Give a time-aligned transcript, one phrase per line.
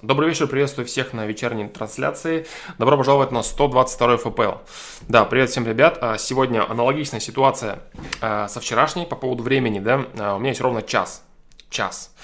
[0.00, 2.46] Добрый вечер, приветствую всех на вечерней трансляции.
[2.78, 4.58] Добро пожаловать на 122 ФПЛ.
[5.08, 5.98] Да, привет всем, ребят.
[6.00, 7.80] А, сегодня аналогичная ситуация
[8.20, 10.06] а, со вчерашней по поводу времени, да.
[10.16, 11.24] А, у меня есть ровно час.
[11.68, 12.14] Час.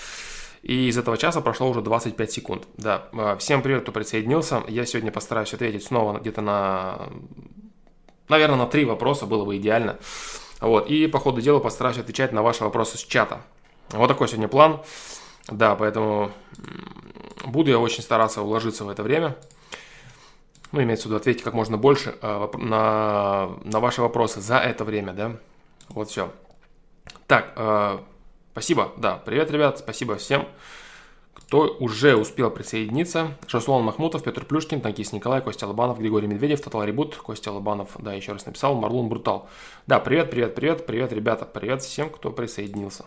[0.63, 2.69] И из этого часа прошло уже 25 секунд.
[2.77, 3.09] Да,
[3.41, 4.63] всем привет, кто присоединился.
[4.69, 7.09] Я сегодня постараюсь ответить снова где-то на,
[8.29, 9.99] наверное, на три вопроса, было бы идеально.
[10.61, 13.41] Вот, и по ходу дела постараюсь отвечать на ваши вопросы с чата.
[13.91, 14.81] Вот такой сегодня план.
[15.49, 16.31] Да, поэтому
[17.45, 19.37] Буду я очень стараться уложиться в это время.
[20.73, 24.85] Ну, имеется в виду ответить как можно больше э, на, на ваши вопросы за это
[24.85, 25.37] время, да.
[25.89, 26.33] Вот все.
[27.29, 27.99] Так, э,
[28.53, 30.49] спасибо, да, привет, ребят, спасибо всем,
[31.33, 33.37] кто уже успел присоединиться.
[33.47, 38.13] Шаслон Махмутов, Петр Плюшкин, Танкис Николай, Костя Лобанов, Григорий Медведев, Тотал Ребут, Костя Лобанов, да,
[38.13, 39.49] еще раз написал, Марлун Брутал.
[39.87, 43.05] Да, привет, привет, привет, привет, ребята, привет всем, кто присоединился.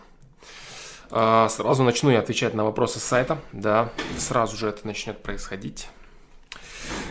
[1.10, 3.38] А, сразу начну я отвечать на вопросы сайта.
[3.52, 5.88] Да, сразу же это начнет происходить.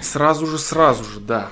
[0.01, 1.49] Сразу же, сразу же, да.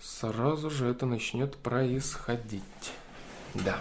[0.00, 2.62] Сразу же это начнет происходить.
[3.54, 3.78] Да.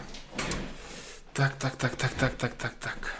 [1.33, 3.15] Так, так, так, так, так, так, так, так.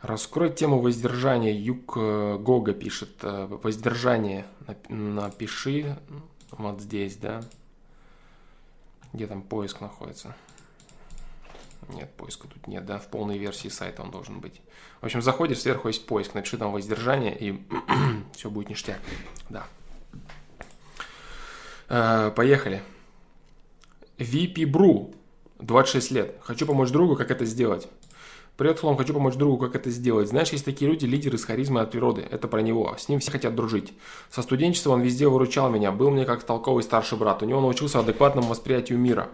[0.00, 1.52] Раскрой тему воздержания.
[1.52, 3.10] Юг э, Гога пишет.
[3.22, 4.46] Э, воздержание
[4.88, 5.96] напиши
[6.50, 7.42] вот здесь, да.
[9.14, 10.34] Где там поиск находится?
[11.88, 14.60] Нет, поиска тут нет, да, в полной версии сайта он должен быть.
[15.00, 17.64] В общем, заходишь, сверху есть поиск, напиши там воздержание, и
[18.34, 18.98] все будет ништяк.
[19.50, 19.66] Да.
[21.88, 22.82] Э, поехали.
[24.18, 25.14] VP Brew,
[25.60, 26.36] 26 лет.
[26.40, 27.86] Хочу помочь другу, как это сделать.
[28.56, 30.28] Привет, Флом, хочу помочь другу, как это сделать.
[30.28, 32.24] Знаешь, есть такие люди, лидеры с харизмой от природы.
[32.30, 32.94] Это про него.
[32.96, 33.92] С ним все хотят дружить.
[34.30, 35.90] Со студенчества он везде выручал меня.
[35.90, 37.42] Был мне как толковый старший брат.
[37.42, 39.30] У него научился адекватному восприятию мира.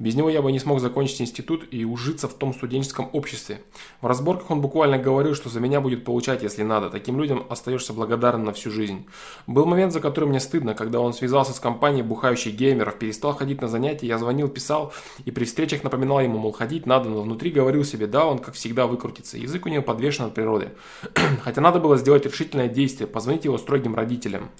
[0.00, 3.62] Без него я бы не смог закончить институт и ужиться в том студенческом обществе.
[4.00, 6.90] В разборках он буквально говорил, что за меня будет получать, если надо.
[6.90, 9.06] Таким людям остаешься благодарен на всю жизнь.
[9.46, 13.62] Был момент, за который мне стыдно, когда он связался с компанией бухающих геймеров, перестал ходить
[13.62, 14.92] на занятия, я звонил, писал
[15.24, 18.56] и при встречах напоминал ему, мол, ходить надо, но внутри говорил себе, да, он как
[18.64, 19.36] всегда выкрутится.
[19.36, 20.72] Язык у него подвешен от природы.
[21.42, 24.50] Хотя надо было сделать решительное действие, позвонить его строгим родителям.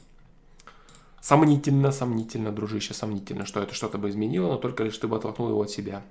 [1.22, 5.48] Сомнительно, сомнительно, дружище, сомнительно, что это что-то бы изменило, но только лишь ты бы оттолкнул
[5.48, 6.02] его от себя.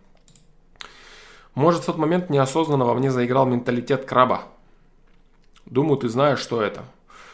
[1.53, 4.45] Может, в тот момент неосознанно во мне заиграл менталитет краба.
[5.67, 6.85] Думаю, ты знаешь, что это.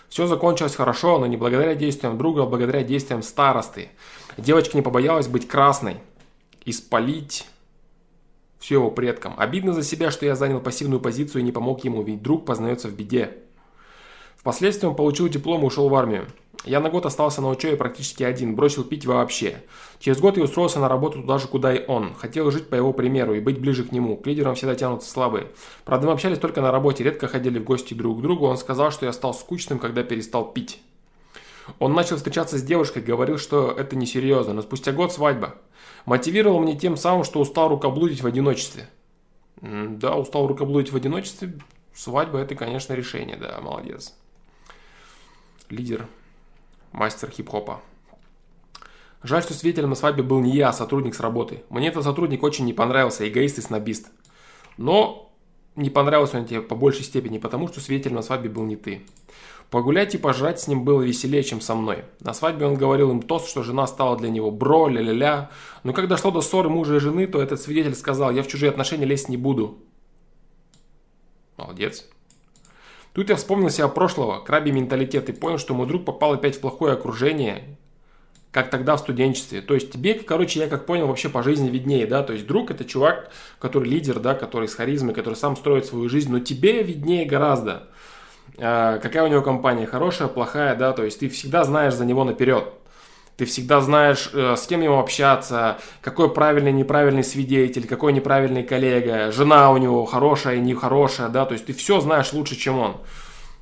[0.10, 3.88] Все закончилось хорошо, но не благодаря действиям друга, а благодаря действиям старосты.
[4.38, 6.00] Девочка не побоялась быть красной,
[6.66, 7.48] испалить
[8.60, 9.34] все его предкам.
[9.38, 12.88] Обидно за себя, что я занял пассивную позицию и не помог ему, ведь друг познается
[12.88, 13.38] в беде.
[14.36, 16.28] Впоследствии он получил диплом и ушел в армию.
[16.66, 19.64] Я на год остался на учебе практически один, бросил пить вообще.
[20.00, 22.14] Через год я устроился на работу туда же, куда и он.
[22.16, 24.18] Хотел жить по его примеру и быть ближе к нему.
[24.18, 25.48] К лидерам всегда тянутся слабые.
[25.86, 28.46] Правда, мы общались только на работе, редко ходили в гости друг к другу.
[28.46, 30.82] Он сказал, что я стал скучным, когда перестал пить.
[31.78, 35.56] Он начал встречаться с девушкой, говорил, что это несерьезно, но спустя год свадьба.
[36.06, 38.90] Мотивировал мне тем самым, что устал рукоблудить в одиночестве.
[39.62, 41.60] Да, устал рукоблудить в одиночестве.
[41.94, 44.16] Свадьба это, конечно, решение, да, молодец.
[45.70, 46.08] Лидер,
[46.92, 47.82] мастер хип-хопа.
[49.22, 51.64] Жаль, что свидетелем на свадьбе был не я, а сотрудник с работы.
[51.70, 54.10] Мне этот сотрудник очень не понравился, эгоист и снобист.
[54.78, 55.30] Но
[55.76, 59.06] не понравился он тебе по большей степени, потому что свидетелем на свадьбе был не ты.
[59.70, 62.06] Погулять и пожрать с ним было веселее, чем со мной.
[62.22, 65.52] На свадьбе он говорил им тост, что жена стала для него бро, ля-ля-ля.
[65.84, 68.72] Но когда шло до ссоры мужа и жены, то этот свидетель сказал, я в чужие
[68.72, 69.78] отношения лезть не буду.
[71.56, 72.08] Молодец.
[73.14, 76.62] Тут я вспомнил себя прошлого, краби менталитет, и понял, что мой друг попал опять в
[76.62, 77.78] плохое окружение,
[78.52, 79.62] как тогда в студенчестве.
[79.62, 82.72] То есть тебе, короче, я как понял, вообще по жизни виднее, да, то есть друг
[82.72, 86.82] это чувак, который лидер, да, который с харизмой, который сам строит свою жизнь, но тебе
[86.82, 87.90] виднее гораздо.
[88.62, 92.24] А, какая у него компания, хорошая, плохая, да, то есть ты всегда знаешь за него
[92.24, 92.66] наперед.
[93.38, 99.32] Ты всегда знаешь, э, с кем ему общаться, какой правильный, неправильный свидетель, какой неправильный коллега,
[99.32, 102.98] жена у него хорошая, нехорошая, да, то есть ты все знаешь лучше, чем он.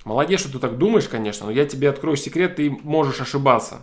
[0.03, 3.81] Молодец, что ты так думаешь, конечно, но я тебе открою секрет, ты можешь ошибаться.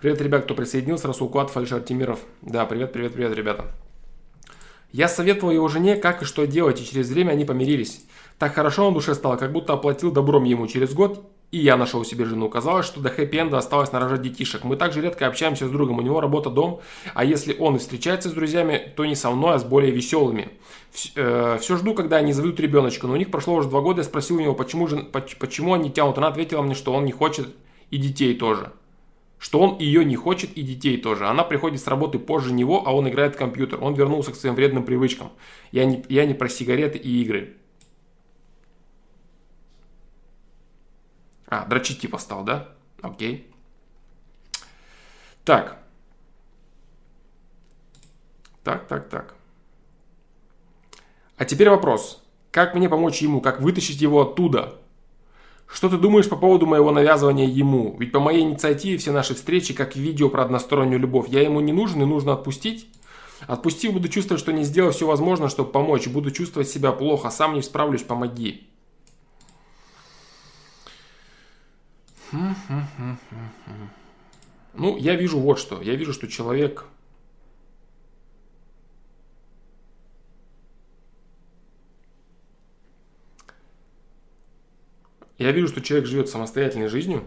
[0.00, 2.18] Привет, ребят, кто присоединился, Расул Куат, Фальшер Тимиров.
[2.42, 3.64] Да, привет, привет, привет, ребята.
[4.92, 8.04] Я советовал его жене, как и что делать, и через время они помирились.
[8.38, 12.04] Так хорошо на душе стало, как будто оплатил добром ему через год, и я нашел
[12.04, 12.48] себе жену.
[12.48, 14.64] Казалось, что до хэппи-энда осталось нарожать детишек.
[14.64, 15.98] Мы также редко общаемся с другом.
[15.98, 16.80] У него работа, дом.
[17.14, 20.48] А если он и встречается с друзьями, то не со мной, а с более веселыми.
[20.90, 23.06] Все, э, все жду, когда они заведут ребеночка.
[23.06, 24.00] Но у них прошло уже два года.
[24.00, 26.18] Я спросил у него, почему, же, почему они тянут.
[26.18, 27.46] Она ответила мне, что он не хочет
[27.92, 28.72] и детей тоже.
[29.38, 31.28] Что он ее не хочет и детей тоже.
[31.28, 33.78] Она приходит с работы позже него, а он играет в компьютер.
[33.80, 35.30] Он вернулся к своим вредным привычкам.
[35.70, 37.58] Я не, я не про сигареты и игры.
[41.46, 42.68] А, дрочить типа стал, да?
[43.02, 43.50] Окей.
[45.44, 45.78] Так.
[48.62, 49.34] Так, так, так.
[51.36, 52.22] А теперь вопрос.
[52.50, 53.40] Как мне помочь ему?
[53.40, 54.80] Как вытащить его оттуда?
[55.66, 57.96] Что ты думаешь по поводу моего навязывания ему?
[57.98, 61.28] Ведь по моей инициативе все наши встречи как видео про одностороннюю любовь.
[61.28, 62.88] Я ему не нужен и нужно отпустить?
[63.46, 66.06] Отпустив, буду чувствовать, что не сделал все возможное, чтобы помочь.
[66.06, 67.30] Буду чувствовать себя плохо.
[67.30, 68.68] Сам не справлюсь, помоги.
[74.74, 75.80] Ну, я вижу вот что.
[75.80, 76.86] Я вижу, что человек
[85.36, 87.24] Я вижу, что человек живет самостоятельной жизнью.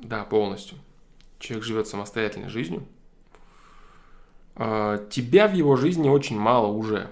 [0.00, 0.78] Да, полностью.
[1.38, 2.86] Человек живет самостоятельной жизнью.
[4.54, 7.10] А, тебя в его жизни очень мало уже.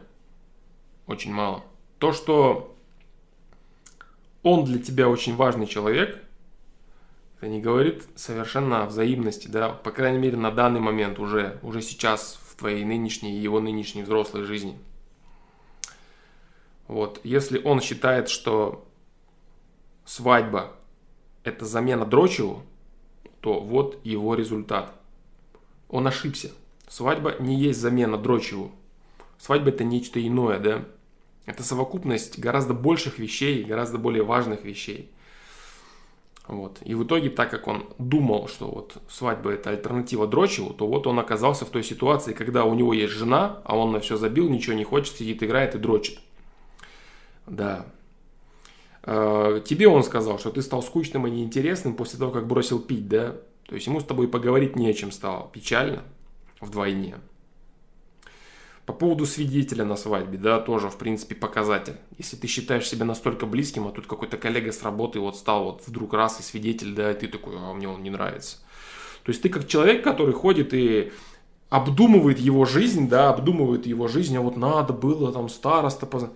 [1.07, 1.65] Очень мало.
[1.99, 2.77] То, что
[4.43, 6.23] он для тебя очень важный человек,
[7.39, 11.83] это не говорит совершенно о взаимности, да, по крайней мере на данный момент уже, уже
[11.83, 14.79] сейчас в твоей нынешней и его нынешней взрослой жизни.
[16.89, 18.87] Вот, если он считает, что
[20.05, 20.73] свадьба–
[21.45, 22.63] это замена Дрочеву,
[23.41, 24.93] то вот его результат.
[25.89, 26.53] Он ошибся.
[26.89, 28.73] Свадьба не есть замена Дрочеву.
[29.39, 30.85] Свадьба– это нечто иное, да?
[31.45, 35.11] Это совокупность гораздо больших вещей, гораздо более важных вещей.
[36.49, 36.79] Вот.
[36.85, 41.07] И в итоге, так как он думал, что вот свадьба это альтернатива Дрочеву, то вот
[41.07, 44.49] он оказался в той ситуации, когда у него есть жена, а он на все забил,
[44.49, 46.21] ничего не хочет, сидит, играет и дрочит.
[47.47, 47.87] Да,
[49.07, 53.09] Э, тебе он сказал, что ты стал скучным и неинтересным после того, как бросил пить,
[53.09, 53.37] да?
[53.67, 55.49] То есть ему с тобой поговорить не о чем стало.
[55.53, 56.03] Печально
[56.61, 57.17] вдвойне.
[58.87, 61.97] По поводу свидетеля на свадьбе, да, тоже, в принципе, показатель.
[62.19, 65.83] Если ты считаешь себя настолько близким, а тут какой-то коллега с работы вот стал вот
[65.87, 68.59] вдруг раз и свидетель, да, и ты такой, а мне он не нравится.
[69.25, 71.11] То есть ты как человек, который ходит и
[71.69, 76.31] обдумывает его жизнь, да, обдумывает его жизнь, а вот надо было там староста познать.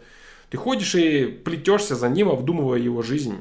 [0.51, 3.37] Ты ходишь и плетешься за ним, обдумывая его жизнь.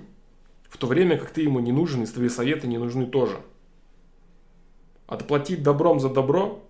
[0.70, 3.42] В то время как ты ему не нужен, и твои советы не нужны тоже.
[5.08, 6.64] Отплатить добром за добро?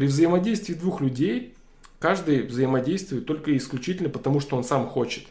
[0.00, 1.52] При взаимодействии двух людей
[1.98, 5.24] каждый взаимодействует только исключительно потому, что он сам хочет.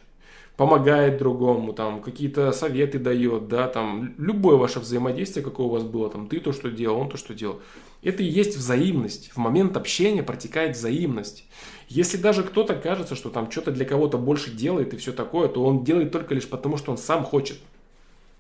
[0.58, 6.12] Помогает другому, там, какие-то советы дает, да, там, любое ваше взаимодействие, какое у вас было,
[6.12, 7.62] там, ты то, что делал, он то, что делал.
[8.04, 9.32] Это и есть взаимность.
[9.32, 11.46] В момент общения протекает взаимность.
[11.88, 15.66] Если даже кто-то кажется, что там что-то для кого-то больше делает и все такое, то
[15.66, 17.58] он делает только лишь потому, что он сам хочет.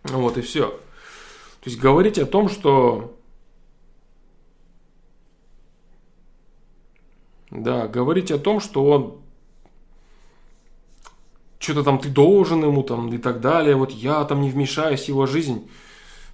[0.04, 0.68] Вот и все.
[0.68, 3.16] То есть говорить о том, что...
[7.52, 9.22] Да, говорить о том, что он
[11.60, 15.08] что-то там ты должен ему там и так далее, вот я там не вмешаюсь в
[15.10, 15.70] его жизнь.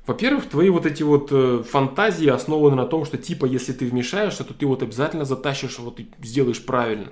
[0.05, 4.43] Во-первых, твои вот эти вот э, фантазии основаны на том, что типа, если ты вмешаешься,
[4.43, 7.09] то ты вот обязательно затащишь, вот и сделаешь правильно.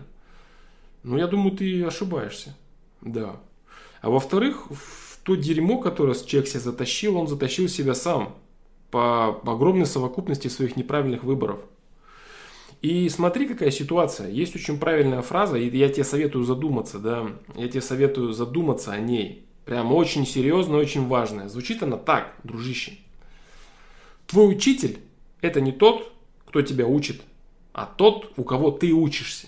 [1.01, 2.55] Ну, я думаю, ты ошибаешься.
[3.01, 3.37] Да.
[4.01, 8.35] А во-вторых, в то дерьмо, которое человек себе затащил, он затащил себя сам
[8.91, 11.61] по огромной совокупности своих неправильных выборов.
[12.83, 14.29] И смотри, какая ситуация.
[14.29, 17.27] Есть очень правильная фраза, и я тебе советую задуматься, да.
[17.55, 19.47] Я тебе советую задуматься о ней.
[19.63, 21.47] Прям очень серьезно, очень важная.
[21.47, 22.97] Звучит она так, дружище.
[24.27, 24.99] Твой учитель–
[25.41, 26.11] это не тот,
[26.45, 27.21] кто тебя учит,
[27.71, 29.47] а тот, у кого ты учишься.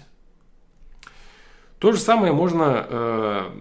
[1.79, 3.51] То же самое можно э,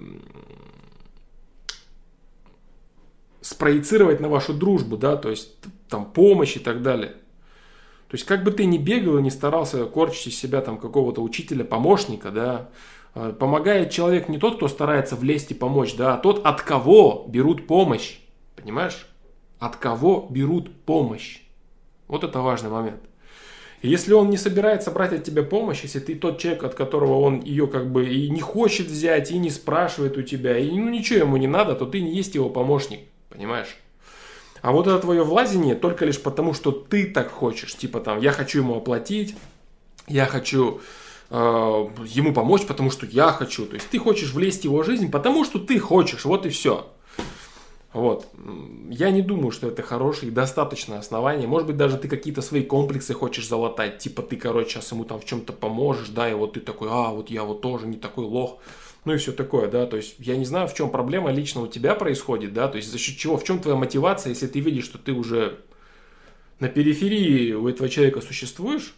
[3.40, 5.56] спроецировать на вашу дружбу, да, то есть
[5.88, 7.16] там помощь и так далее.
[8.14, 11.20] То есть как бы ты ни бегал и не старался корчить из себя там какого-то
[11.20, 12.68] учителя, помощника, да,
[13.14, 17.26] Э, помогает человек не тот, кто старается влезть и помочь, да, а тот, от кого
[17.28, 18.18] берут помощь.
[18.56, 19.06] Понимаешь?
[19.58, 21.40] От кого берут помощь.
[22.08, 23.00] Вот это важный момент.
[23.82, 27.40] Если он не собирается брать от тебя помощь, если ты тот человек, от которого он
[27.42, 31.20] ее как бы и не хочет взять, и не спрашивает у тебя, и ну ничего
[31.20, 33.00] ему не надо, то ты не есть его помощник.
[33.28, 33.76] Понимаешь?
[34.64, 37.76] А вот это твое влазение только лишь потому, что ты так хочешь.
[37.76, 39.36] Типа там, я хочу ему оплатить,
[40.08, 40.80] я хочу
[41.30, 43.66] Э, ему помочь, потому что я хочу.
[43.66, 46.24] То есть ты хочешь влезть в его жизнь, потому что ты хочешь.
[46.24, 46.88] Вот и все.
[47.92, 48.28] Вот.
[48.90, 51.46] Я не думаю, что это хорошее и достаточное основание.
[51.46, 53.98] Может быть, даже ты какие-то свои комплексы хочешь залатать.
[53.98, 57.10] Типа ты, короче, сейчас ему там в чем-то поможешь, да, и вот ты такой, а,
[57.10, 58.58] вот я вот тоже не такой лох.
[59.04, 61.66] Ну и все такое, да, то есть я не знаю, в чем проблема лично у
[61.66, 64.84] тебя происходит, да, то есть за счет чего, в чем твоя мотивация, если ты видишь,
[64.84, 65.60] что ты уже
[66.60, 68.94] на периферии у этого человека существуешь,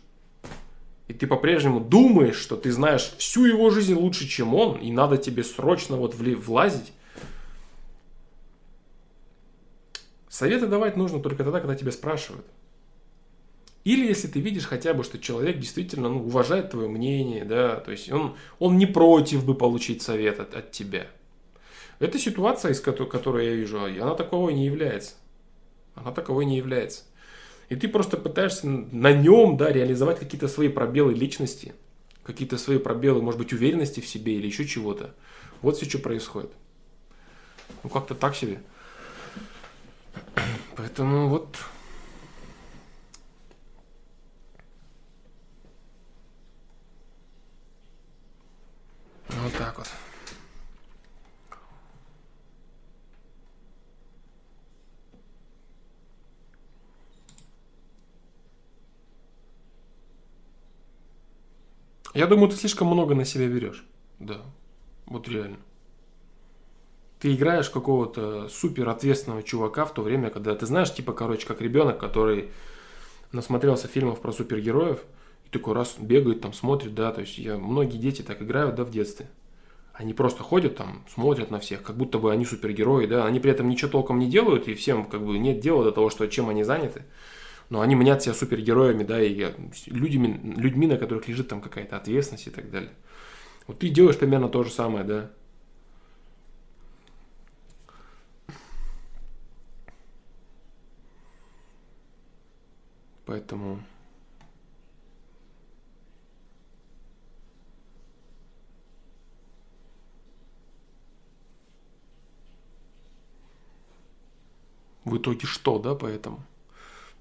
[1.08, 5.16] и ты по-прежнему думаешь, что ты знаешь всю его жизнь лучше, чем он, и надо
[5.16, 6.92] тебе срочно вот влазить,
[10.36, 12.44] Советы давать нужно только тогда, когда тебя спрашивают.
[13.86, 17.92] Или если ты видишь хотя бы, что человек действительно ну, уважает твое мнение, да, то
[17.92, 21.06] есть он, он не против бы получить совет от, от тебя.
[22.00, 25.14] Эта ситуация, из которой, которую я вижу, она таковой не является.
[25.94, 27.04] Она таковой не является.
[27.68, 31.72] И ты просто пытаешься на нем да, реализовать какие-то свои пробелы личности,
[32.24, 35.14] какие-то свои пробелы, может быть, уверенности в себе или еще чего-то.
[35.62, 36.50] Вот все, что происходит.
[37.84, 38.60] Ну, как-то так себе.
[40.74, 41.56] Поэтому вот...
[49.28, 49.88] Вот так вот.
[62.14, 63.84] Я думаю, ты слишком много на себя берешь.
[64.18, 64.40] Да.
[65.06, 65.58] Вот реально
[67.18, 71.60] ты играешь какого-то супер ответственного чувака в то время, когда ты знаешь, типа, короче, как
[71.60, 72.50] ребенок, который
[73.32, 75.02] насмотрелся фильмов про супергероев,
[75.46, 78.84] и такой раз бегает там, смотрит, да, то есть я, многие дети так играют, да,
[78.84, 79.28] в детстве.
[79.92, 83.52] Они просто ходят там, смотрят на всех, как будто бы они супергерои, да, они при
[83.52, 86.48] этом ничего толком не делают, и всем как бы нет дела до того, что чем
[86.48, 87.04] они заняты.
[87.70, 89.52] Но они мнят себя супергероями, да, и
[89.86, 92.92] людьми, людьми, на которых лежит там какая-то ответственность и так далее.
[93.66, 95.30] Вот ты делаешь примерно то же самое, да.
[103.24, 103.80] Поэтому...
[115.06, 116.42] В итоге что, да, поэтому?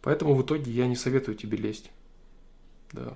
[0.01, 1.91] Поэтому в итоге я не советую тебе лезть.
[2.91, 3.15] Да.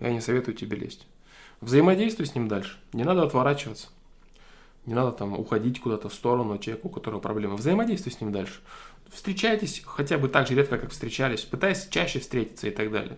[0.00, 1.06] Я не советую тебе лезть.
[1.60, 2.76] Взаимодействуй с ним дальше.
[2.92, 3.88] Не надо отворачиваться.
[4.84, 7.54] Не надо там уходить куда-то в сторону человека, у которого проблемы.
[7.54, 8.60] Взаимодействуй с ним дальше.
[9.08, 13.16] Встречайтесь хотя бы так же редко, как встречались, пытайся чаще встретиться и так далее.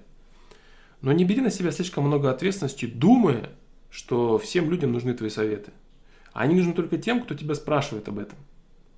[1.01, 3.51] Но не бери на себя слишком много ответственности, думая,
[3.89, 5.73] что всем людям нужны твои советы.
[6.35, 8.39] Они нужны только тем, кто тебя спрашивает об этом.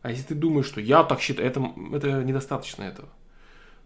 [0.03, 3.09] А если ты думаешь, что я так считаю, это, это недостаточно этого.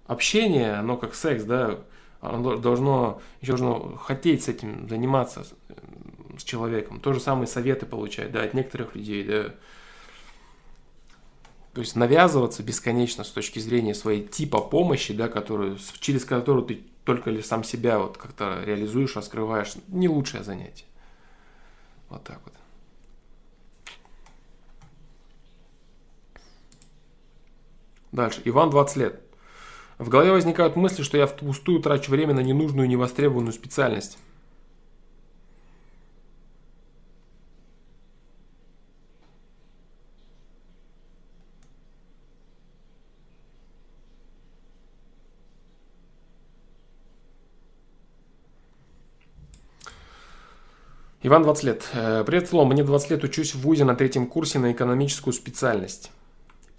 [0.06, 1.80] Общение, оно как секс, да,
[2.20, 5.44] оно должно, еще должно хотеть с этим заниматься,
[6.38, 7.00] с человеком.
[7.00, 9.54] То же самое советы получать, да, от некоторых людей, да,
[11.72, 16.82] то есть навязываться бесконечно с точки зрения своей типа помощи, да, которую, через которую ты
[17.04, 20.86] только лишь сам себя вот как-то реализуешь, раскрываешь, не лучшее занятие.
[22.08, 22.54] Вот так вот.
[28.12, 28.42] Дальше.
[28.44, 29.20] Иван 20 лет.
[29.98, 34.18] В голове возникают мысли, что я впустую трачу время на ненужную, невостребованную специальность.
[51.22, 51.84] Иван 20 лет.
[51.92, 52.64] Э, Привет, Фло.
[52.64, 56.10] Мне 20 лет, учусь в ВУЗе на третьем курсе на экономическую специальность.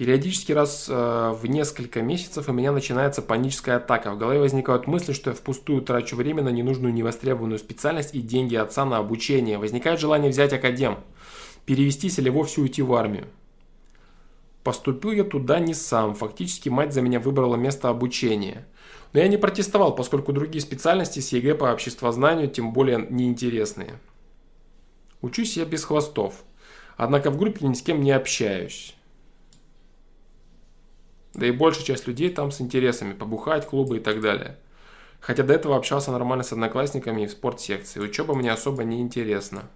[0.01, 4.09] Периодически раз э, в несколько месяцев у меня начинается паническая атака.
[4.09, 8.55] В голове возникают мысли, что я впустую трачу время на ненужную невостребованную специальность и деньги
[8.55, 9.59] отца на обучение.
[9.59, 10.97] Возникает желание взять академ,
[11.67, 13.27] перевестись или вовсе уйти в армию.
[14.63, 16.15] Поступил я туда не сам.
[16.15, 18.65] Фактически мать за меня выбрала место обучения.
[19.13, 23.99] Но я не протестовал, поскольку другие специальности с ЕГЭ по обществознанию тем более неинтересные.
[25.21, 26.43] Учусь я без хвостов.
[26.97, 28.95] Однако в группе ни с кем не общаюсь.
[31.33, 34.57] Да и большая часть людей там с интересами, побухать, клубы и так далее.
[35.19, 37.99] Хотя до этого общался нормально с одноклассниками и в спортсекции.
[37.99, 39.69] Учеба мне особо не интересна.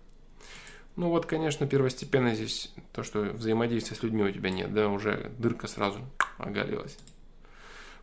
[0.95, 5.31] Ну вот, конечно, первостепенно здесь то, что взаимодействия с людьми у тебя нет, да, уже
[5.37, 5.99] дырка сразу
[6.37, 6.97] оголилась.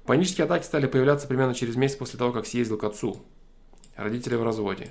[0.05, 3.23] Панические атаки стали появляться примерно через месяц после того, как съездил к отцу.
[3.97, 4.91] Родители в разводе.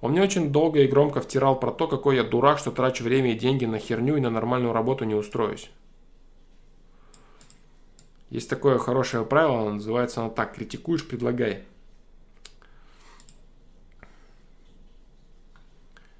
[0.00, 3.32] Он мне очень долго и громко втирал про то, какой я дурак, что трачу время
[3.32, 5.70] и деньги на херню и на нормальную работу не устроюсь.
[8.30, 11.64] Есть такое хорошее правило, называется оно так, критикуешь, предлагай.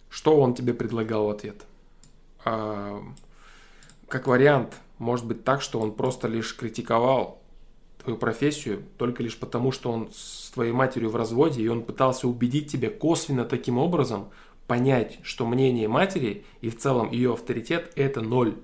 [0.08, 1.64] Что он тебе предлагал в ответ?
[2.44, 3.00] А,
[4.08, 7.40] как вариант, может быть так, что он просто лишь критиковал
[8.02, 12.26] твою профессию только лишь потому, что он с твоей матерью в разводе, и он пытался
[12.26, 14.30] убедить тебя косвенно таким образом
[14.66, 18.56] понять, что мнение матери и в целом ее авторитет– это ноль.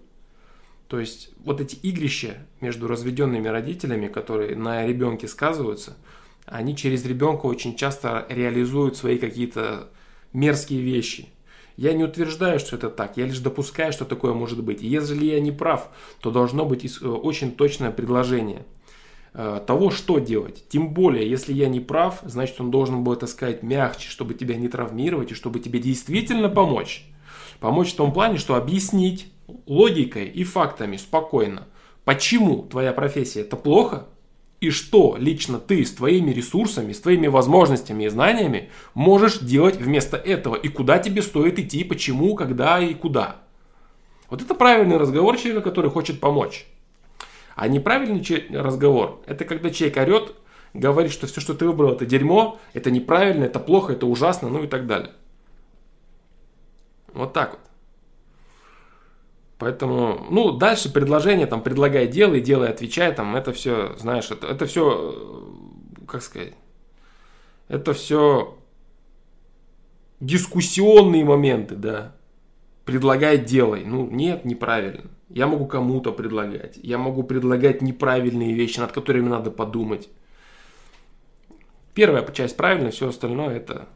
[0.88, 5.96] То есть вот эти игрища между разведенными родителями, которые на ребенке сказываются,
[6.44, 9.88] они через ребенка очень часто реализуют свои какие-то
[10.32, 11.28] мерзкие вещи.
[11.76, 14.82] Я не утверждаю, что это так, я лишь допускаю, что такое может быть.
[14.82, 15.90] И если я не прав,
[16.20, 18.64] то должно быть э, очень точное предложение
[19.34, 20.64] э, того, что делать.
[20.68, 24.56] Тем более, если я не прав, значит он должен был это сказать мягче, чтобы тебя
[24.56, 27.04] не травмировать и чтобы тебе действительно помочь.
[27.60, 29.26] Помочь в том плане, что объяснить
[29.66, 31.66] логикой и фактами спокойно,
[32.04, 34.06] почему твоя профессия это плохо,
[34.60, 40.16] и что лично ты с твоими ресурсами, с твоими возможностями и знаниями можешь делать вместо
[40.16, 43.36] этого, и куда тебе стоит идти, почему, когда и куда.
[44.30, 46.66] Вот это правильный разговор человека, который хочет помочь.
[47.54, 48.22] А неправильный
[48.60, 50.34] разговор– это когда человек орет,
[50.74, 54.64] говорит, что все, что ты выбрал, это дерьмо, это неправильно, это плохо, это ужасно, ну
[54.64, 55.12] и так далее.
[57.12, 57.60] Вот так вот.
[59.58, 64.66] Поэтому, ну, дальше предложение, там, предлагай, делай, делай, отвечай, там, это все, знаешь, это, это
[64.66, 65.14] все,
[66.00, 66.52] э, как сказать,
[67.68, 68.58] это все
[70.20, 72.14] дискуссионные моменты, да.
[72.84, 73.84] Предлагай, делай.
[73.84, 75.10] Ну, нет, неправильно.
[75.28, 76.78] Я могу кому-то предлагать.
[76.82, 80.08] Я могу предлагать неправильные вещи, над которыми надо подумать.
[81.94, 83.88] Первая часть правильно, все остальное это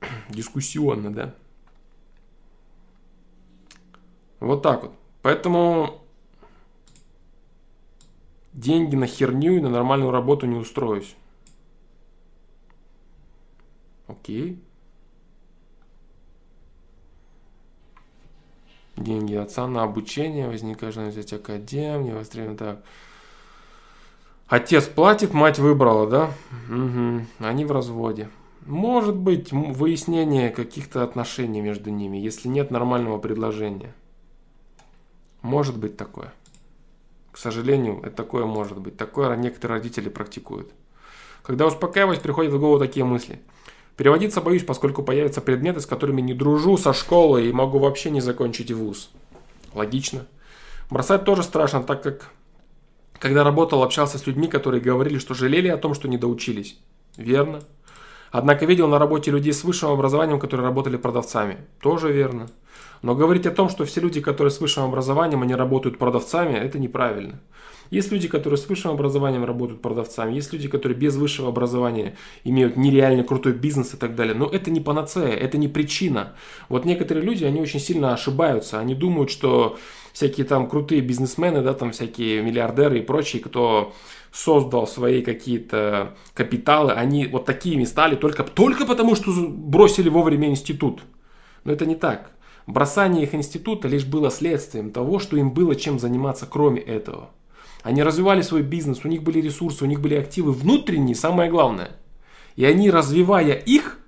[0.28, 1.34] дискуссионно, да.
[4.42, 4.92] Вот так вот.
[5.22, 6.00] Поэтому
[8.52, 11.14] деньги на херню и на нормальную работу не устроюсь.
[14.08, 14.60] Окей.
[18.96, 22.84] Деньги отца на обучение, возникает взять академию, востребован так.
[24.48, 26.34] Отец платит, мать выбрала, да?
[26.68, 27.46] Угу.
[27.46, 28.28] Они в разводе.
[28.66, 33.94] Может быть выяснение каких-то отношений между ними, если нет нормального предложения.
[35.42, 36.32] Может быть такое.
[37.32, 38.96] К сожалению, это такое может быть.
[38.96, 40.70] Такое некоторые родители практикуют.
[41.42, 43.40] Когда успокаиваюсь, приходят в голову такие мысли.
[43.96, 48.20] Переводиться боюсь, поскольку появятся предметы, с которыми не дружу со школы и могу вообще не
[48.20, 49.10] закончить вуз.
[49.74, 50.26] Логично.
[50.90, 52.30] Бросать тоже страшно, так как
[53.18, 56.78] когда работал, общался с людьми, которые говорили, что жалели о том, что не доучились.
[57.16, 57.62] Верно.
[58.32, 61.58] Однако видел на работе людей с высшим образованием, которые работали продавцами.
[61.80, 62.48] Тоже верно.
[63.02, 66.78] Но говорить о том, что все люди, которые с высшим образованием, они работают продавцами, это
[66.78, 67.40] неправильно.
[67.90, 72.78] Есть люди, которые с высшим образованием работают продавцами, есть люди, которые без высшего образования имеют
[72.78, 74.34] нереально крутой бизнес и так далее.
[74.34, 76.32] Но это не панацея, это не причина.
[76.70, 78.78] Вот некоторые люди, они очень сильно ошибаются.
[78.78, 79.76] Они думают, что
[80.14, 83.92] всякие там крутые бизнесмены, да, там всякие миллиардеры и прочие, кто
[84.32, 91.02] создал свои какие-то капиталы, они вот такими стали только, только потому, что бросили вовремя институт.
[91.64, 92.32] Но это не так.
[92.66, 97.30] Бросание их института лишь было следствием того, что им было чем заниматься кроме этого.
[97.82, 101.96] Они развивали свой бизнес, у них были ресурсы, у них были активы внутренние, самое главное.
[102.54, 103.98] И они, развивая их,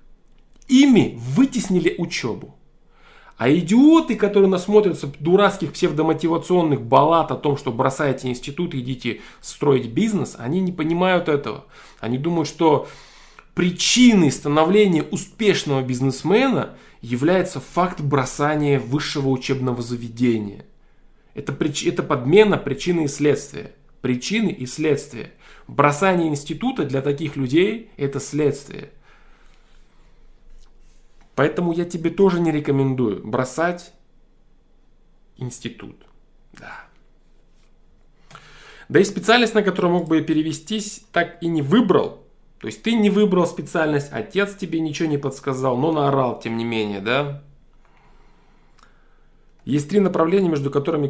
[0.69, 2.55] ими вытеснили учебу.
[3.37, 9.89] А идиоты, которые насмотрятся дурацких псевдомотивационных баллад о том, что бросаете институт и идите строить
[9.89, 11.65] бизнес, они не понимают этого.
[11.99, 12.87] Они думают, что
[13.55, 20.65] причиной становления успешного бизнесмена является факт бросания высшего учебного заведения.
[21.35, 21.85] Это, прич...
[21.85, 23.73] это подмена причины и следствия.
[24.01, 25.33] Причины и следствия.
[25.67, 28.91] Бросание института для таких людей– это следствие.
[31.35, 33.93] Поэтому я тебе тоже не рекомендую бросать
[35.37, 35.97] институт.
[36.53, 36.85] Да.
[38.89, 42.25] Да и специальность, на которую мог бы перевестись, так и не выбрал,
[42.65, 46.65] то есть ты не выбрал специальность, отец тебе ничего не подсказал, но наорал, тем не
[46.65, 47.43] менее, да?
[49.65, 51.09] Есть три направления, между которыми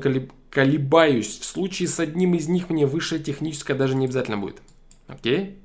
[0.50, 1.38] колебаюсь.
[1.38, 4.62] В случае с одним из них мне высшее техническое даже не обязательно будет.
[5.08, 5.58] Окей?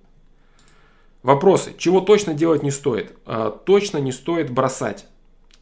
[1.22, 1.74] Вопросы.
[1.78, 3.14] Чего точно делать не стоит?
[3.26, 5.06] А, точно не стоит бросать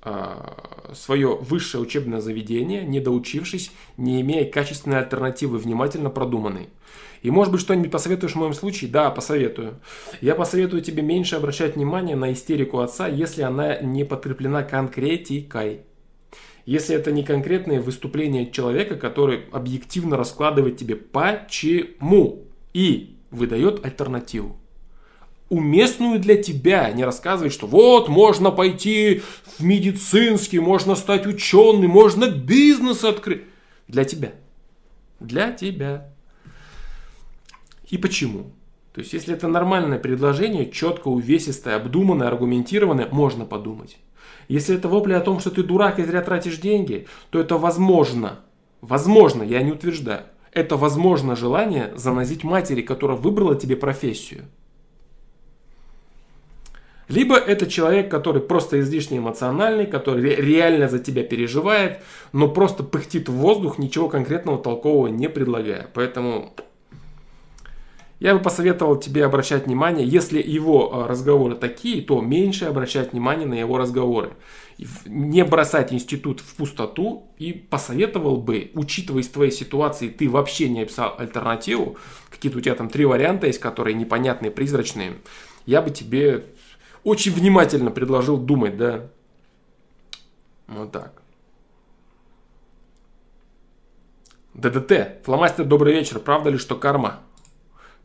[0.03, 6.69] а, свое высшее учебное заведение, не доучившись, не имея качественной альтернативы, внимательно продуманной.
[7.23, 8.91] И может быть что-нибудь посоветуешь в моем случае?
[8.91, 9.79] Да, посоветую.
[10.21, 15.81] Я посоветую тебе меньше обращать внимание на истерику отца, если она не подкреплена конкретикой.
[16.67, 24.57] Если это не конкретное выступление человека, который объективно раскладывает тебе почему и выдает альтернативу
[25.49, 29.21] уместную для тебя, не рассказывает, что вот можно пойти
[29.57, 33.43] в медицинский, можно стать ученым, можно бизнес открыть.
[33.87, 34.33] Для тебя.
[35.19, 36.09] Для тебя.
[37.89, 38.51] и почему.
[38.93, 43.97] То есть, если это нормальное предложение, четко, увесистое, обдуманное, аргументированное, можно подумать.
[44.47, 48.39] Если это вопли о том, что ты дурак и зря тратишь деньги, то это возможно.
[48.81, 50.23] Возможно, я не утверждаю.
[50.51, 54.45] Это возможно желание занозить матери, которая выбрала тебе профессию.
[57.07, 61.99] Либо это человек, который просто излишне эмоциональный, который реально за тебя переживает,
[62.33, 65.89] но просто пыхтит в воздух, ничего конкретного толкового не предлагая.
[65.93, 66.53] Поэтому
[68.19, 73.47] я бы посоветовал тебе обращать внимание, если его а, разговоры такие, то меньше обращать внимание
[73.47, 74.31] на его разговоры.
[75.05, 80.81] Не бросать институт в пустоту и посоветовал бы, учитывая из твоей ситуации, ты вообще не
[80.81, 81.97] описал альтернативу,
[82.29, 85.13] какие-то у тебя там три варианта есть, которые непонятные, призрачные,
[85.67, 86.45] я бы тебе
[87.03, 89.09] очень внимательно предложил думать, да.
[90.67, 91.21] Вот так.
[94.53, 95.23] ДДТ.
[95.23, 96.19] Фломастер, добрый вечер.
[96.19, 97.21] Правда ли, что карма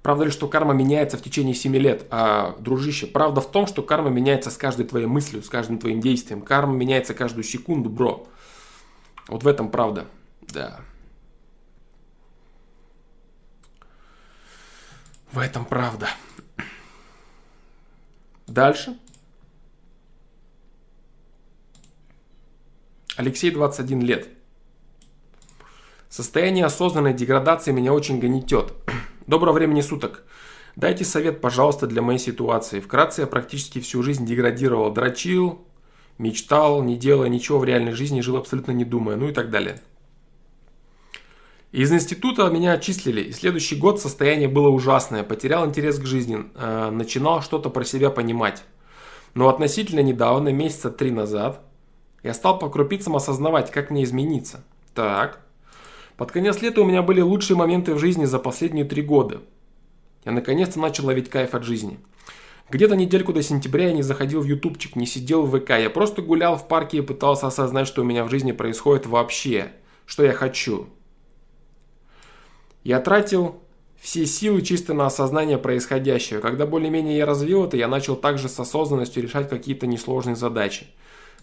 [0.03, 2.07] Правда ли, что карма меняется в течение 7 лет?
[2.11, 6.01] А, дружище, правда в том, что карма меняется с каждой твоей мыслью, с каждым твоим
[6.01, 6.43] действием.
[6.43, 8.27] Карма меняется каждую секунду, бро.
[9.29, 10.07] Вот в этом правда.
[10.41, 10.81] Да.
[15.31, 16.09] В этом правда.
[18.53, 18.99] Дальше.
[23.17, 24.29] Алексей, 21 лет.
[26.11, 28.75] Состояние осознанной деградации меня очень гонетет.
[29.27, 30.25] Доброго времени суток.
[30.77, 32.81] Дайте совет, пожалуйста, для моей ситуации.
[32.81, 35.67] Вкратце, я практически всю жизнь деградировал, дрочил,
[36.19, 39.81] мечтал, не делая ничего в реальной жизни, жил абсолютно не думая, ну и так далее.
[41.73, 46.91] Из института меня отчислили, и следующий год состояние было ужасное, потерял интерес к жизни, э,
[46.91, 48.63] начинал что-то про себя понимать.
[49.33, 51.63] Но относительно недавно, месяца три назад,
[52.23, 54.63] я стал по крупицам осознавать, как мне измениться.
[54.95, 55.41] Так,
[56.19, 59.41] под конец лета у меня были лучшие моменты в жизни за последние три года.
[60.27, 61.99] Я наконец-то начал ловить кайф от жизни.
[62.69, 65.71] Где-то недельку до сентября я не заходил в ютубчик, не сидел в ВК.
[65.71, 69.73] Я просто гулял в парке и пытался осознать, что у меня в жизни происходит вообще.
[70.05, 70.89] Что я хочу.
[72.85, 73.63] Я тратил
[74.01, 76.41] все силы чисто на осознание происходящего.
[76.41, 80.89] Когда более-менее я развил это, я начал также с осознанностью решать какие-то несложные задачи.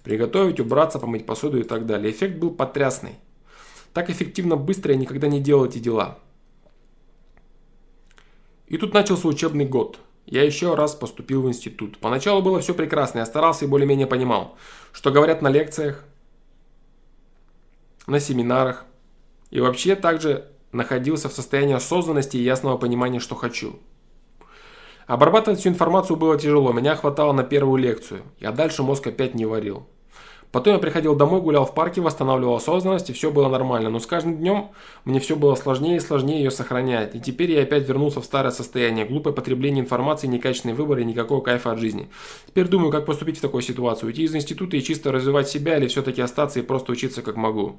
[0.04, 2.12] Приготовить, убраться, помыть посуду и так далее.
[2.12, 3.16] Эффект был потрясный.
[3.94, 6.20] Так эффективно быстро я никогда не делал эти дела.
[8.68, 10.00] И тут начался учебный год.
[10.26, 11.98] Я еще раз поступил в институт.
[11.98, 14.58] Поначалу было все прекрасно, я старался и более-менее понимал,
[14.92, 16.04] что говорят на лекциях,
[18.06, 18.86] на семинарах.
[19.50, 23.80] И вообще также находился в состоянии осознанности и ясного понимания, что хочу.
[25.08, 29.46] Обрабатывать всю информацию было тяжело, меня хватало на первую лекцию, а дальше мозг опять не
[29.46, 29.88] варил.
[30.52, 33.92] Потом я приходил домой, гулял в парке, восстанавливал осознанность, и все было нормально.
[33.92, 34.70] Но с каждым днем
[35.06, 37.14] мне все было сложнее и сложнее ее сохранять.
[37.14, 39.06] И теперь я опять вернулся в старое состояние.
[39.06, 42.10] Глупое потребление информации, некачественный выбор и никакого кайфа от жизни.
[42.48, 44.08] Теперь думаю, как поступить в такой ситуации.
[44.08, 47.76] Уйти из института и чисто развивать себя или все-таки остаться и просто учиться как могу.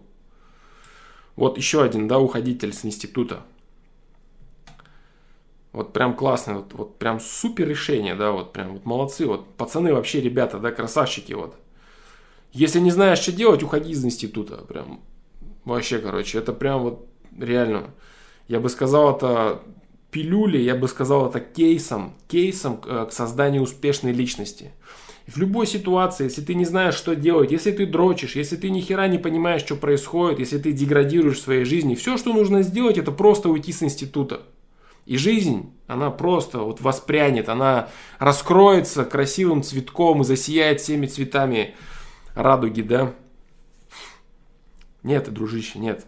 [1.36, 3.42] Вот еще один, да, уходитель с института.
[5.72, 9.94] Вот прям классно, вот, вот прям супер решение, да, вот прям вот молодцы, вот пацаны
[9.94, 11.54] вообще, ребята, да, красавчики, вот.
[12.52, 14.56] Если не знаешь, что делать, уходи из института.
[14.56, 15.00] Прям
[15.64, 17.06] вообще, короче, это прям вот
[17.38, 17.94] реально.
[18.48, 19.62] Я бы сказал, это
[20.10, 24.72] пилюли, я бы сказал, это кейсом, кейсом к созданию успешной личности.
[25.26, 28.80] В любой ситуации, если ты не знаешь, что делать, если ты дрочишь, если ты ни
[28.80, 32.98] хера не понимаешь, что происходит, если ты деградируешь в своей жизни, все, что нужно сделать,
[32.98, 34.42] это просто уйти с института.
[35.06, 41.74] И жизнь, она просто вот воспрянет, она раскроется красивым цветком и засияет всеми цветами
[42.34, 43.14] радуги, да?
[45.02, 46.06] Нет, дружище, нет.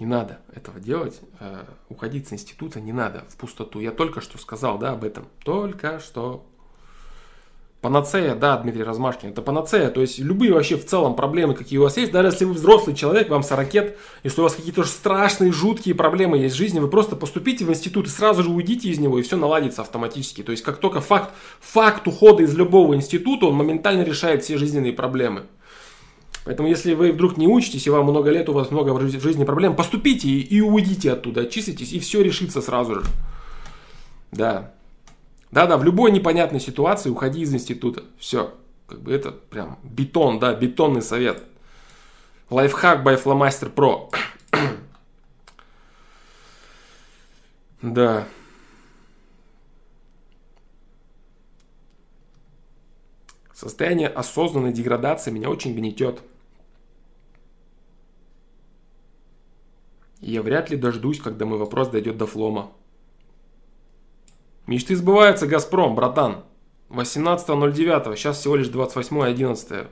[0.00, 1.20] Не надо этого делать.
[1.40, 3.80] Э, уходить с института не надо в пустоту.
[3.80, 5.26] Я только что сказал, да, об этом.
[5.44, 6.46] Только что
[7.80, 11.84] Панацея, да, Дмитрий Размашкин, это панацея, то есть любые вообще в целом проблемы, какие у
[11.84, 15.52] вас есть, даже если вы взрослый человек, вам 40 лет, если у вас какие-то страшные,
[15.52, 18.98] жуткие проблемы есть в жизни, вы просто поступите в институт и сразу же уйдите из
[18.98, 20.42] него, и все наладится автоматически.
[20.42, 24.92] То есть как только факт, факт ухода из любого института, он моментально решает все жизненные
[24.92, 25.46] проблемы.
[26.48, 29.44] Поэтому если вы вдруг не учитесь, и вам много лет, у вас много в жизни
[29.44, 33.02] проблем, поступите и, уйдите оттуда, очиститесь, и все решится сразу же.
[34.32, 34.72] Да.
[35.50, 38.04] Да-да, в любой непонятной ситуации уходи из института.
[38.18, 38.54] Все.
[38.86, 41.42] Как бы это прям бетон, да, бетонный совет.
[42.48, 44.10] Лайфхак by Flamaster Pro.
[47.82, 48.26] да.
[53.52, 56.22] Состояние осознанной деградации меня очень гнетет.
[60.20, 62.72] Я вряд ли дождусь, когда мой вопрос дойдет до флома.
[64.66, 66.44] Мечты сбываются, Газпром, братан.
[66.90, 69.88] 18.09, сейчас всего лишь 28.11.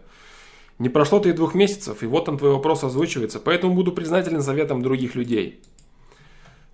[0.78, 4.82] Не прошло-то и двух месяцев, и вот там твой вопрос озвучивается, поэтому буду признателен советам
[4.82, 5.62] других людей.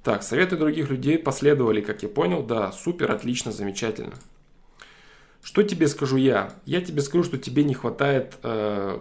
[0.03, 4.15] Так, советы других людей последовали, как я понял, да, супер, отлично, замечательно.
[5.43, 6.55] Что тебе скажу я?
[6.65, 8.99] Я тебе скажу, что тебе не хватает э,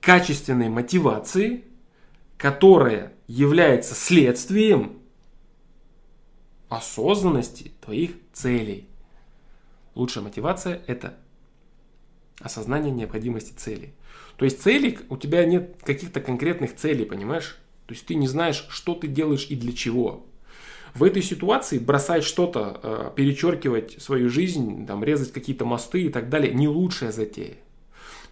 [0.00, 1.64] качественной мотивации,
[2.36, 4.98] которая является следствием
[6.68, 8.88] осознанности твоих целей.
[9.94, 11.14] Лучшая мотивация– это
[12.40, 13.94] осознание необходимости целей.
[14.36, 17.58] То есть цели, у тебя нет каких-то конкретных целей, понимаешь?
[17.86, 20.26] То есть ты не знаешь, что ты делаешь и для чего.
[20.94, 26.28] В этой ситуации бросать что-то, э, перечеркивать свою жизнь, там, резать какие-то мосты и так
[26.28, 27.56] далее, не лучшая затея.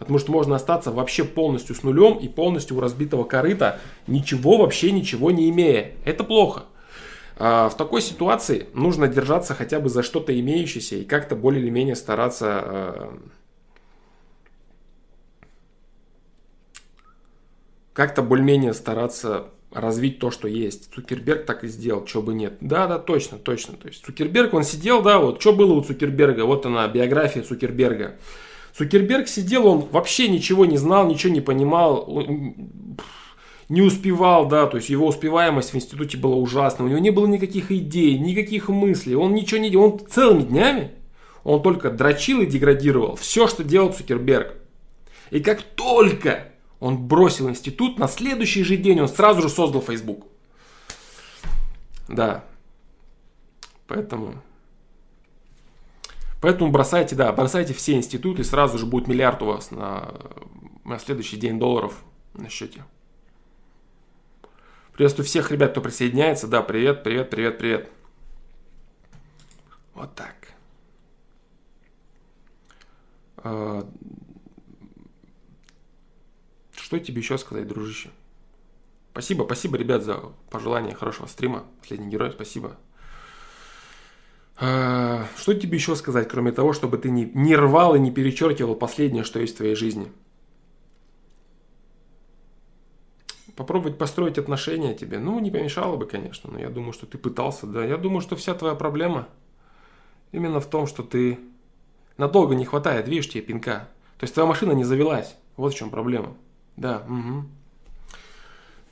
[0.02, 4.90] Потому что можно остаться вообще полностью с нулем и полностью у разбитого корыта, ничего вообще
[4.90, 5.92] ничего не имея.
[6.04, 6.64] Это плохо.
[7.36, 11.70] А в такой ситуации нужно держаться хотя бы за что-то имеющееся и как-то более или
[11.70, 13.10] менее стараться э,
[17.92, 20.92] как-то более-менее стараться развить то, что есть.
[20.94, 22.58] Цукерберг так и сделал, чего бы нет.
[22.60, 23.76] Да, да, точно, точно.
[23.76, 28.16] То есть Цукерберг, он сидел, да, вот, что было у Цукерберга, вот она, биография Цукерберга.
[28.76, 32.08] Цукерберг сидел, он вообще ничего не знал, ничего не понимал,
[33.68, 37.26] не успевал, да, то есть его успеваемость в институте была ужасна, у него не было
[37.26, 40.90] никаких идей, никаких мыслей, он ничего не делал, он целыми днями,
[41.44, 44.54] он только дрочил и деградировал, все, что делал Цукерберг.
[45.30, 46.48] И как только
[46.80, 50.26] он бросил институт, на следующий же день он сразу же создал Facebook.
[52.08, 52.44] Да.
[53.87, 54.35] Поэтому...
[56.42, 60.12] Поэтому бросайте, да, бросайте все институты, сразу же будет миллиард у вас на,
[60.85, 62.02] на следующий день долларов
[62.35, 62.85] на счете.
[64.92, 66.48] Приветствую всех ребят, кто присоединяется.
[66.48, 67.90] Да, привет, привет, привет, привет.
[69.94, 70.35] Вот так.
[73.37, 73.88] А,
[76.74, 78.11] что тебе еще сказать, дружище?
[79.12, 80.16] Спасибо, спасибо, ребят, за
[80.50, 81.66] пожелание хорошего стрима.
[81.78, 82.76] Последний герой, спасибо.
[84.56, 88.74] А, что тебе еще сказать, кроме того, чтобы ты не, не рвал и не перечеркивал
[88.74, 90.12] последнее, что есть в твоей жизни?
[93.56, 97.66] Попробовать построить отношения тебе, ну, не помешало бы, конечно, но я думаю, что ты пытался,
[97.66, 97.84] да.
[97.84, 99.28] Я думаю, что вся твоя проблема
[100.32, 101.38] именно в том, что ты
[102.16, 103.88] надолго не хватает, видишь, тебе пинка.
[104.18, 105.34] То есть твоя машина не завелась.
[105.56, 106.34] Вот в чем проблема.
[106.76, 107.44] Да, угу.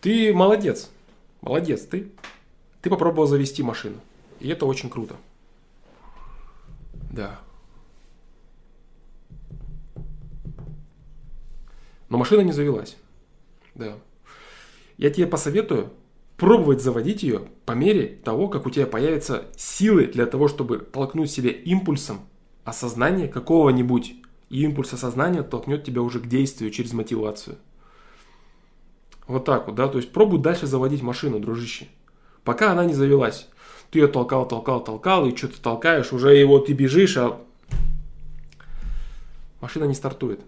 [0.01, 0.91] Ты молодец.
[1.41, 2.11] Молодец, ты.
[2.83, 3.97] Ты попробовал завести машину.
[4.41, 5.17] И это очень круто.
[7.11, 7.41] Да.
[12.09, 12.97] Но машина не завелась.
[13.75, 13.95] Да.
[14.97, 15.91] Я тебе посоветую
[16.37, 21.31] пробовать заводить ее по мере того, как у тебя появятся силы для того, чтобы толкнуть
[21.31, 22.21] себя импульсом
[22.65, 24.15] осознания какого-нибудь.
[24.49, 27.57] И импульс осознания толкнет тебя уже к действию через мотивацию.
[29.29, 31.87] Вот так вот, да, то есть пробуй дальше заводить машину, дружище.
[32.43, 33.49] Пока она не завелась.
[33.91, 37.41] Ты ее толкал, толкал, толкал, и что-то толкаешь, уже и вот ты бежишь, а
[39.61, 40.41] машина не стартует.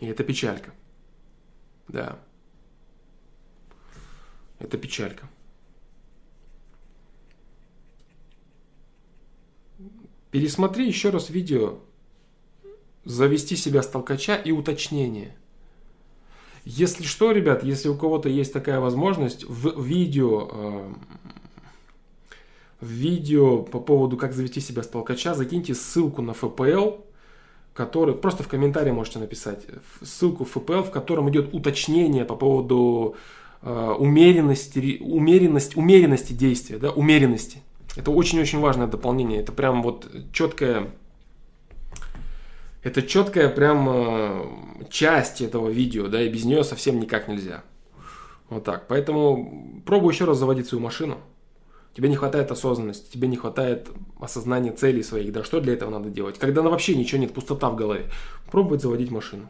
[0.00, 0.72] И это печалька.
[1.88, 2.18] Да.
[4.60, 5.28] Это печалька.
[10.30, 11.78] Пересмотри еще раз видео
[13.04, 15.34] «Завести себя с толкача» и уточнение–
[16.70, 20.92] если что, ребят, если у кого-то есть такая возможность, в видео, э,
[22.80, 27.04] видео по поводу, как завести себя с толкача, закиньте ссылку на FPL,
[27.74, 29.66] который, просто в комментарии можете написать,
[30.02, 33.16] ссылку в FPL, в котором идет уточнение по поводу
[33.62, 37.62] э, умеренности, умеренность, умеренности действия, да, умеренности.
[37.96, 39.40] Это очень-очень важное дополнение.
[39.40, 40.92] Это прям вот четкое
[42.82, 44.44] это четкая прям э,
[44.88, 47.62] часть этого видео, да, и без нее совсем никак нельзя.
[48.48, 48.86] Вот так.
[48.88, 51.18] Поэтому пробуй еще раз заводить свою машину.
[51.98, 53.88] Тебе не хватает осознанности, тебе не хватает
[54.20, 56.38] осознания целей своих, да, что для этого надо делать?
[56.38, 58.04] Когда на вообще ничего нет, пустота в голове.
[58.52, 59.48] Пробовать заводить машину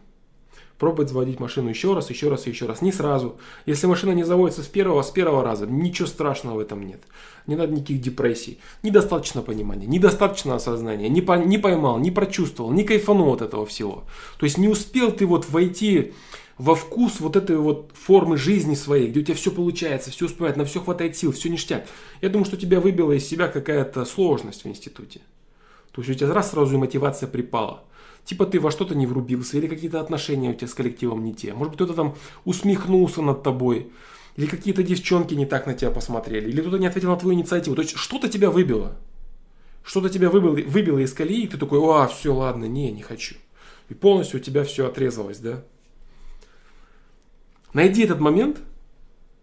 [0.79, 2.83] пробовать заводить машину еще раз, еще раз еще раз.
[2.83, 3.37] Не сразу.
[3.67, 7.03] Если машина не заводится с первого, с первого раза, ничего страшного в этом нет.
[7.47, 8.61] Не надо никаких депрессий.
[8.83, 11.09] Недостаточно понимания, недостаточно осознания.
[11.09, 14.05] Не, по, не поймал, не прочувствовал, не кайфанул от этого всего.
[14.39, 16.15] То есть не успел ты вот войти
[16.59, 20.57] во вкус вот этой вот формы жизни своей, где у тебя все получается, все успевает,
[20.57, 21.87] на все хватает сил, все ништяк.
[22.21, 25.21] Я думаю, что тебя выбила из себя какая-то сложность в институте.
[25.93, 27.85] То есть у тебя раз сразу и мотивация припала.
[28.25, 31.55] Типа ты во что-то не врубился, или какие-то отношения у тебя с коллективом не те.
[31.55, 33.91] Может быть, кто-то там усмехнулся над тобой,
[34.37, 37.77] или какие-то девчонки не так на тебя посмотрели, или кто-то не ответил на твою инициативу.
[37.77, 38.97] То есть что-то тебя выбило.
[39.83, 43.37] Что-то тебя выбило, выбило из колеи, и ты такой, а, все, ладно, не, не хочу.
[43.89, 45.65] И полностью у тебя все отрезалось, да?
[47.73, 48.61] Найди этот момент,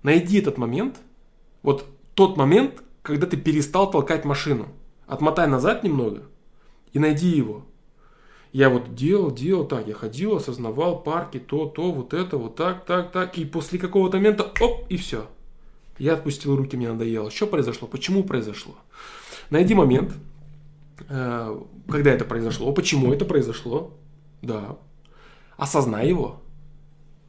[0.03, 0.97] найди этот момент,
[1.61, 4.67] вот тот момент, когда ты перестал толкать машину.
[5.07, 6.23] Отмотай назад немного
[6.95, 7.65] и найди его.
[8.53, 12.85] Я вот делал, делал так, я ходил, осознавал парки, то, то, вот это, вот так,
[12.85, 13.37] так, так.
[13.37, 15.27] И после какого-то момента, оп, и все.
[15.97, 17.29] Я отпустил руки, мне надоело.
[17.29, 17.87] Что произошло?
[17.87, 18.75] Почему произошло?
[19.49, 20.13] Найди момент,
[21.09, 23.91] э, когда это произошло, почему это произошло.
[24.41, 24.77] Да.
[25.57, 26.41] Осознай его.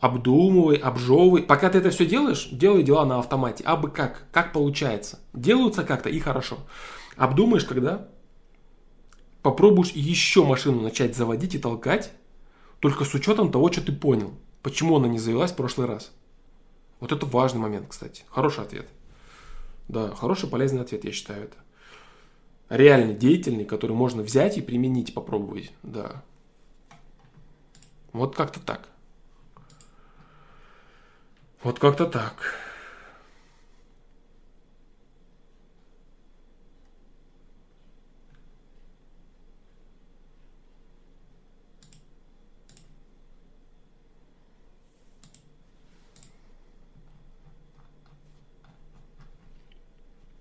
[0.00, 1.42] Обдумывай, обжевывай.
[1.42, 3.64] Пока ты это все делаешь, делай дела на автомате.
[3.64, 4.26] А бы как?
[4.30, 5.20] Как получается?
[5.32, 6.58] Делаются как-то и хорошо.
[7.16, 8.08] Обдумаешь, когда
[9.42, 12.12] попробуешь еще машину начать заводить и толкать,
[12.80, 14.34] только с учетом того, что ты понял.
[14.62, 16.12] Почему она не завелась в прошлый раз.
[17.00, 18.24] Вот это важный момент, кстати.
[18.28, 18.88] Хороший ответ.
[19.88, 21.56] Да, хороший, полезный ответ, я считаю это.
[22.68, 25.72] Реальный, деятельный, который можно взять и применить, попробовать.
[25.82, 26.22] Да.
[28.12, 28.88] Вот как-то так.
[31.66, 32.36] Вот как-то так.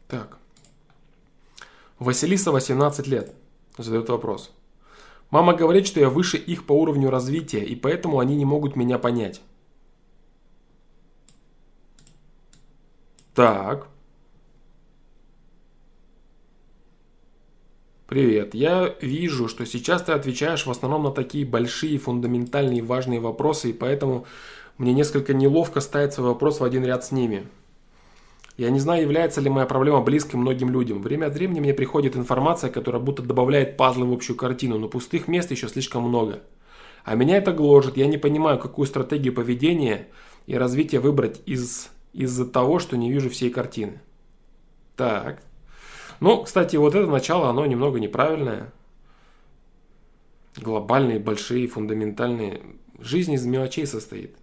[0.07, 0.38] Так.
[1.97, 3.33] Василиса 18 лет.
[3.79, 4.51] Задает вопрос.
[5.31, 8.99] Мама говорит, что я выше их по уровню развития, и поэтому они не могут меня
[8.99, 9.41] понять.
[13.35, 13.89] Так.
[18.07, 18.55] Привет.
[18.55, 23.73] Я вижу, что сейчас ты отвечаешь в основном на такие большие, фундаментальные, важные вопросы, и
[23.73, 24.25] поэтому
[24.77, 27.45] мне несколько неловко ставить свой вопрос в один ряд с ними.
[28.55, 31.01] Я не знаю, является ли моя проблема близкой многим людям.
[31.01, 35.27] Время от времени мне приходит информация, которая будто добавляет пазлы в общую картину, но пустых
[35.27, 36.39] мест еще слишком много.
[37.03, 40.07] А меня это гложет, я не понимаю, какую стратегию поведения
[40.47, 44.01] и развития выбрать из, из-за того, что не вижу всей картины.
[44.95, 45.41] Так.
[46.21, 48.71] Ну, кстати, вот это начало, оно немного неправильное.
[50.56, 52.62] Глобальные, большие, фундаментальные.
[52.99, 54.38] Жизнь из мелочей состоит.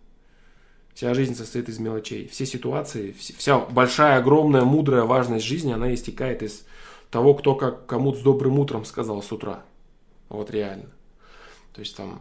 [0.93, 2.29] Вся жизнь состоит из мелочей.
[2.29, 6.67] Все ситуации, вся большая, огромная, мудрая важность жизни, она истекает из
[7.11, 9.65] того, кто как кому-то с добрым утром сказал с утра.
[10.29, 10.91] Вот реально.
[11.73, 12.21] То есть там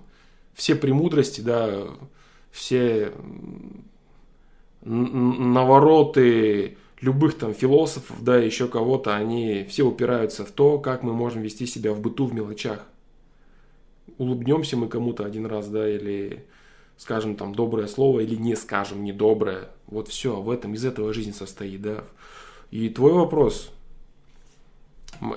[0.54, 1.88] все премудрости, да,
[2.52, 3.14] все
[4.84, 11.42] навороты любых там философов, да, еще кого-то, они все упираются в то, как мы можем
[11.42, 12.86] вести себя в быту в мелочах.
[14.18, 16.46] Улыбнемся мы кому-то один раз, да, или
[16.98, 19.70] скажем там доброе слово или не скажем недоброе.
[19.88, 22.04] Вот все, в этом, из этого жизнь состоит, да.
[22.70, 23.72] И твой вопрос,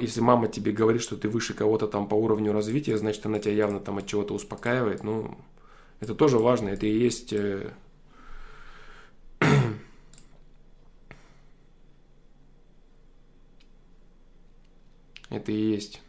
[0.00, 3.54] если мама тебе говорит, что ты выше кого-то там по уровню развития, значит, она тебя
[3.54, 5.02] явно там от чего-то успокаивает.
[5.02, 5.36] Ну,
[6.00, 7.34] это тоже важно, это и есть...
[15.30, 16.02] Это и есть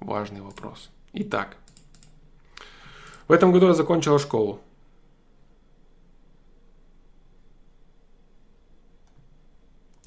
[0.00, 0.90] важный вопрос.
[1.12, 1.56] Итак,
[3.26, 4.60] в этом году я закончила школу.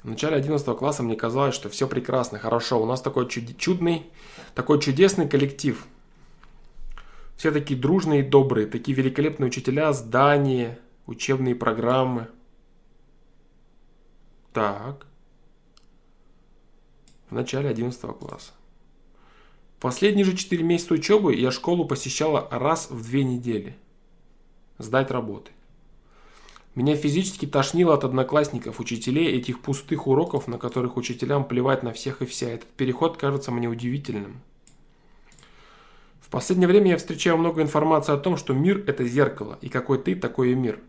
[0.02, 2.82] В начале 11 класса мне казалось, что все прекрасно, хорошо.
[2.82, 4.10] У нас такой чуд- чудный,
[4.54, 5.86] такой чудесный коллектив.
[7.36, 12.28] Все такие дружные и добрые, такие великолепные учителя, здания, учебные программы.
[14.52, 15.06] Так.
[17.30, 18.52] В начале 11 класса.
[19.80, 23.74] Последние же 4 месяца учебы я школу посещала раз в 2 недели.
[24.78, 25.50] Сдать работы.
[26.74, 32.22] Меня физически тошнило от одноклассников, учителей, этих пустых уроков, на которых учителям плевать на всех
[32.22, 32.48] и вся.
[32.48, 34.40] Этот переход кажется мне удивительным.
[36.20, 39.98] В последнее время я встречаю много информации о том, что мир– это зеркало, и какой
[39.98, 40.80] ты, такой и мир.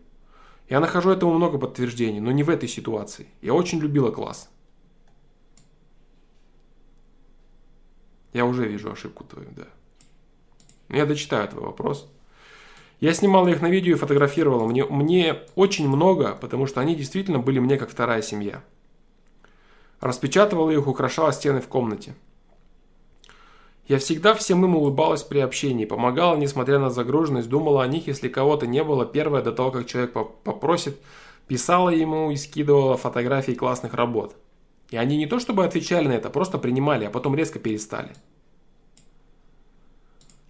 [0.68, 3.28] Я нахожу этому много подтверждений, но не в этой ситуации.
[3.42, 4.48] Я очень любила класс.
[8.32, 9.66] Я уже вижу ошибку твою, да.
[10.88, 12.10] Я дочитаю твой вопрос.
[13.00, 14.66] Я снимал их на видео и фотографировал.
[14.66, 18.62] Мне, мне очень много, потому что они действительно были мне как вторая семья.
[20.00, 22.14] Распечатывал их, украшала стены в комнате.
[23.86, 28.28] Я всегда всем им улыбалась при общении, помогала, несмотря на загруженность, думала о них, если
[28.28, 30.12] кого-то не было, первое до того, как человек
[30.42, 30.98] попросит,
[31.48, 34.36] писала ему и скидывала фотографии классных работ.
[34.90, 38.12] И они не то чтобы отвечали на это, просто принимали, а потом резко перестали.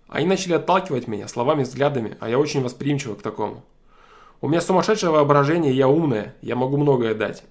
[0.07, 3.64] Они начали отталкивать меня словами, взглядами, а я очень восприимчива к такому.
[4.41, 7.43] У меня сумасшедшее воображение, я умная, я могу многое дать.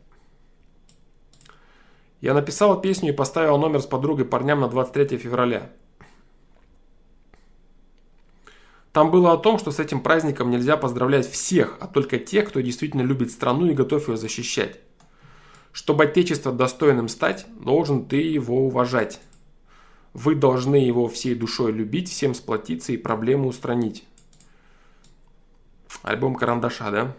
[2.23, 5.69] Я написал песню и поставил номер с подругой парням на 23 февраля.
[8.93, 12.61] Там было о том, что с этим праздником нельзя поздравлять всех, а только тех, кто
[12.61, 14.79] действительно любит страну и готов ее защищать.
[15.73, 19.19] Чтобы Отечество достойным стать, должен ты его уважать.
[20.13, 24.05] Вы должны его всей душой любить, всем сплотиться и проблему устранить.
[26.03, 27.17] Альбом Карандаша, да?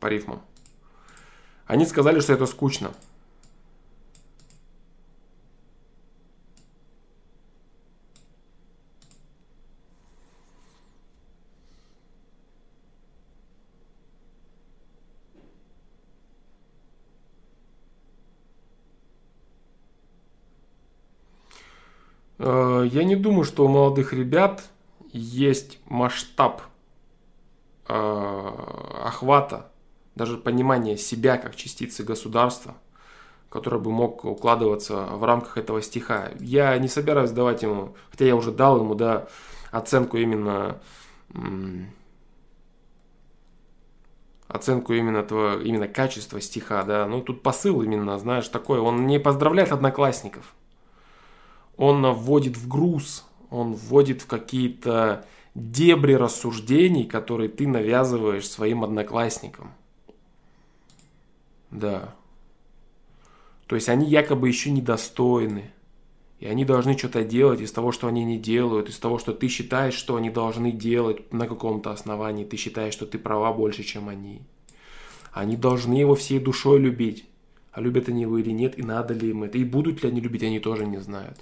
[0.00, 0.42] По рифмам.
[1.68, 2.90] Они сказали, что это скучно.
[22.42, 24.62] Э, я не думаю, что у молодых ребят
[25.12, 26.62] есть масштаб
[27.88, 28.52] э,
[29.04, 29.70] охвата,
[30.14, 32.74] даже понимания себя как частицы государства,
[33.48, 36.30] который бы мог укладываться в рамках этого стиха.
[36.38, 39.28] Я не собираюсь давать ему, хотя я уже дал ему, да,
[39.70, 40.80] оценку именно
[44.50, 49.20] оценку именно того, именно качества стиха, да, ну тут посыл именно, знаешь, такой, он не
[49.20, 50.54] поздравляет одноклассников,
[51.80, 55.24] он вводит в груз, он вводит в какие-то
[55.54, 59.72] дебри рассуждений, которые ты навязываешь своим одноклассникам.
[61.70, 62.14] Да.
[63.66, 65.70] То есть они якобы еще недостойны.
[66.38, 69.48] И они должны что-то делать из того, что они не делают, из того, что ты
[69.48, 72.44] считаешь, что они должны делать на каком-то основании.
[72.44, 74.42] Ты считаешь, что ты права больше, чем они.
[75.32, 77.24] Они должны его всей душой любить.
[77.72, 79.56] А любят они его или нет, и надо ли им это.
[79.56, 81.38] И будут ли они любить, они тоже не знают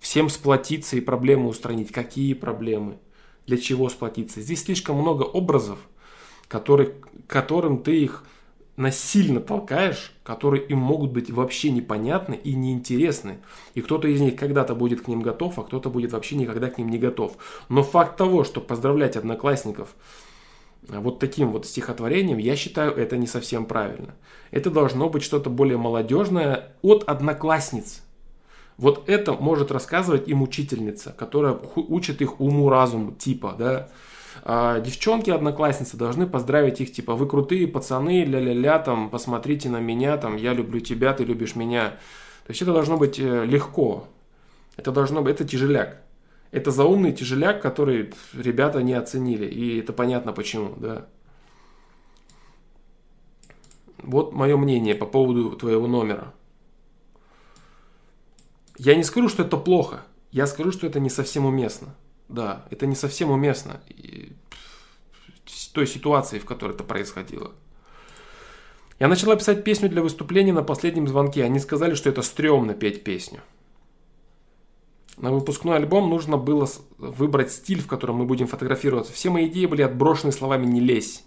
[0.00, 1.92] всем сплотиться и проблемы устранить.
[1.92, 2.98] Какие проблемы?
[3.46, 4.40] Для чего сплотиться?
[4.40, 5.78] Здесь слишком много образов,
[6.48, 6.94] которые,
[7.26, 8.24] которым ты их
[8.76, 13.38] насильно толкаешь, которые им могут быть вообще непонятны и неинтересны.
[13.74, 16.78] И кто-то из них когда-то будет к ним готов, а кто-то будет вообще никогда к
[16.78, 17.36] ним не готов.
[17.68, 19.94] Но факт того, что поздравлять одноклассников
[20.88, 24.14] вот таким вот стихотворением, я считаю, это не совсем правильно.
[24.50, 28.02] Это должно быть что-то более молодежное от одноклассниц,
[28.80, 33.88] вот это может рассказывать им учительница, которая учит их уму-разуму, типа, да.
[34.42, 40.16] А девчонки, одноклассницы должны поздравить их, типа, вы крутые пацаны, ля-ля-ля, там, посмотрите на меня,
[40.16, 41.90] там, я люблю тебя, ты любишь меня.
[42.46, 44.06] То есть это должно быть э, легко.
[44.78, 46.00] Это должно быть, это тяжеляк.
[46.50, 49.44] Это заумный тяжеляк, который ребята не оценили.
[49.44, 51.06] И это понятно почему, да.
[53.98, 56.32] Вот мое мнение по поводу твоего номера.
[58.82, 60.06] Я не скажу, что это плохо.
[60.32, 61.94] Я скажу, что это не совсем уместно.
[62.28, 63.82] Да, это не совсем уместно.
[65.74, 67.52] Той ситуации, в которой это происходило.
[68.98, 71.44] Я начала писать песню для выступления на последнем звонке.
[71.44, 73.42] Они сказали, что это стрёмно петь песню.
[75.18, 76.66] На выпускной альбом нужно было
[76.96, 79.12] выбрать стиль, в котором мы будем фотографироваться.
[79.12, 81.24] Все мои идеи были отброшены словами «не лезь».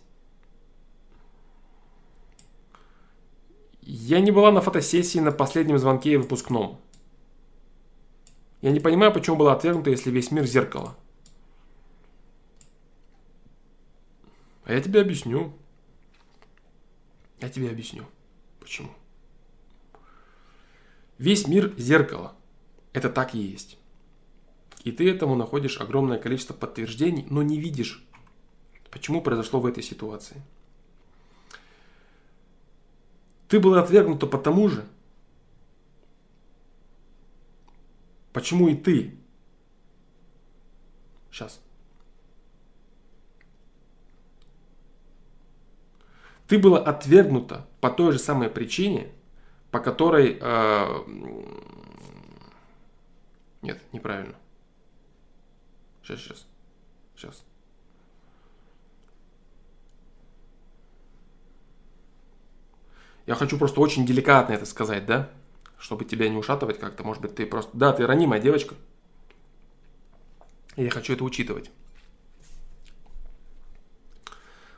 [3.83, 6.79] Я не была на фотосессии на последнем звонке и выпускном.
[8.63, 10.95] Я не понимаю, почему было отвергнуто, если весь мир зеркало.
[14.63, 15.53] А я тебе объясню.
[17.41, 18.05] Я тебе объясню.
[18.61, 18.89] Почему.
[21.17, 22.37] Весь мир зеркало.
[22.93, 23.77] Это так и есть.
[24.85, 28.01] И ты этому находишь огромное количество подтверждений, но не видишь,
[28.91, 30.41] почему произошло в этой ситуации.
[33.49, 34.85] Ты был отвергнута потому же,
[38.33, 39.15] Почему и ты?
[41.31, 41.61] Сейчас.
[46.47, 49.11] Ты была отвергнута по той же самой причине,
[49.71, 50.37] по которой...
[50.41, 51.03] Э,
[53.61, 54.35] нет, неправильно.
[56.01, 56.47] Сейчас, сейчас.
[57.15, 57.45] Сейчас.
[63.25, 65.31] Я хочу просто очень деликатно это сказать, да?
[65.83, 67.03] Чтобы тебя не ушатывать как-то.
[67.03, 67.69] Может быть, ты просто...
[67.77, 68.73] Да, ты ранимая девочка.
[70.77, 71.69] Я хочу это учитывать.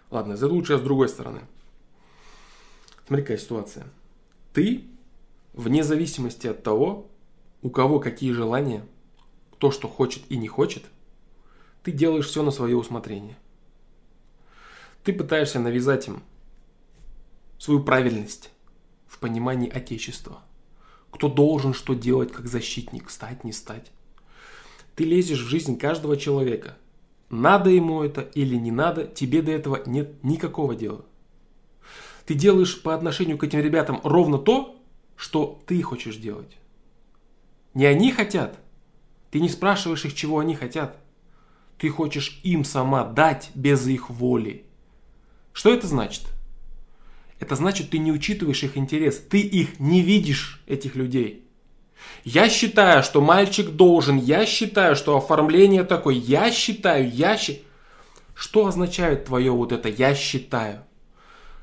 [0.09, 1.41] Ладно, это лучше с другой стороны.
[3.05, 3.85] Смотри, какая ситуация.
[4.51, 4.85] Ты,
[5.53, 7.07] вне зависимости от того,
[7.61, 8.83] у кого какие желания,
[9.53, 10.85] кто что хочет и не хочет,
[11.83, 13.37] ты делаешь все на свое усмотрение.
[15.03, 16.23] Ты пытаешься навязать им
[17.59, 18.49] свою правильность
[19.05, 20.41] в понимании Отечества–
[21.15, 23.91] кто должен что делать как защитник, стать, не стать.
[24.95, 26.77] Ты лезешь в жизнь каждого человека.
[27.29, 31.05] Надо ему это или не надо, тебе до этого нет никакого дела.
[32.25, 34.75] Ты делаешь по отношению к этим ребятам ровно то,
[35.15, 36.57] что ты хочешь делать.
[37.73, 38.59] Не они хотят.
[39.31, 40.97] Ты не спрашиваешь их, чего они хотят.
[41.77, 44.65] Ты хочешь им сама дать без их воли.
[45.53, 46.23] Что это значит?
[47.39, 49.17] Это значит, ты не учитываешь их интерес.
[49.17, 51.45] Ты их не видишь, этих людей.
[52.23, 57.65] Я считаю, что мальчик должен, я считаю, что оформление такое, я считаю, я считаю.
[58.33, 60.83] Что означает твое вот это «я считаю»?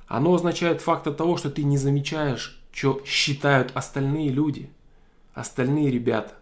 [0.09, 4.71] Оно означает факт того, что ты не замечаешь, что считают остальные люди,
[5.35, 6.35] остальные ребята.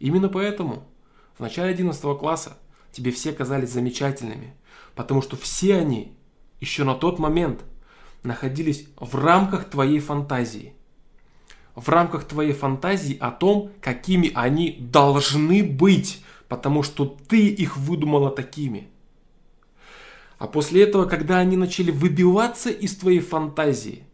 [0.00, 0.86] Именно поэтому
[1.38, 2.58] в начале 11 класса
[2.92, 4.54] тебе все казались замечательными,
[4.94, 6.14] потому что все они
[6.60, 7.62] еще на тот момент
[8.24, 10.72] находились в рамках твоей фантазии.
[11.76, 18.30] В рамках твоей фантазии о том, какими они должны быть, потому что ты их выдумала
[18.30, 18.88] такими.
[20.38, 24.04] А после этого, когда они начали выбиваться из твоей фантазии,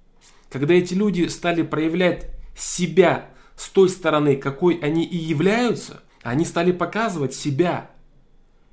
[0.51, 6.73] когда эти люди стали проявлять себя с той стороны, какой они и являются, они стали
[6.73, 7.91] показывать себя.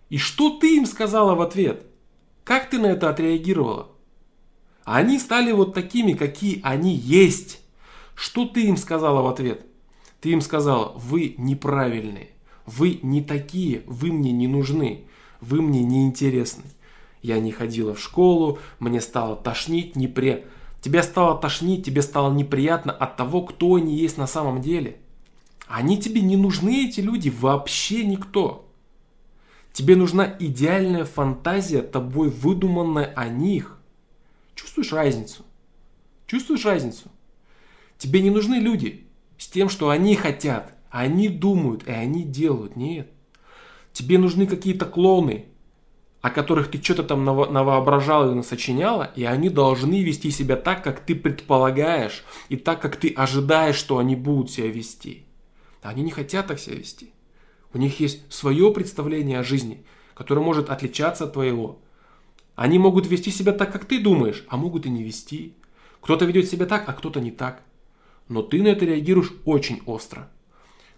[0.09, 1.85] И что ты им сказала в ответ?
[2.43, 3.91] Как ты на это отреагировала?
[4.87, 7.59] Они стали вот такими, какие они есть.
[8.15, 9.65] Что ты им сказала в ответ?
[10.21, 12.29] Ты им сказала, вы неправильные,
[12.65, 15.03] вы не такие, вы мне не нужны,
[15.41, 16.63] вы мне не интересны.
[17.21, 20.45] Я не ходила в школу, мне стало тошнить, непре...
[20.79, 24.99] Тебе стало тошнить, тебе стало неприятно от того, кто они есть на самом деле.
[25.67, 28.71] Они тебе не нужны, эти люди, вообще никто.
[29.73, 33.76] Тебе нужна идеальная фантазия, тобой выдуманная о них.
[34.57, 35.45] Чувствуешь разницу?
[36.25, 37.11] Чувствуешь разницу?
[37.97, 39.05] Тебе не нужны люди
[39.37, 42.75] с тем, что они хотят, они думают и они делают.
[42.75, 43.09] Нет.
[43.93, 45.45] Тебе нужны какие-то клоны,
[46.21, 51.01] о которых ты что-то там навоображал или сочиняла, и они должны вести себя так, как
[51.01, 55.25] ты предполагаешь, и так, как ты ожидаешь, что они будут себя вести.
[55.83, 57.11] Они не хотят так себя вести.
[57.73, 59.85] У них есть свое представление о жизни,
[60.15, 61.79] которое может отличаться от твоего.
[62.57, 65.53] Они могут вести себя так, как ты думаешь, а могут и не вести.
[66.01, 67.61] Кто-то ведет себя так, а кто-то не так.
[68.29, 70.27] Но ты на это реагируешь очень остро.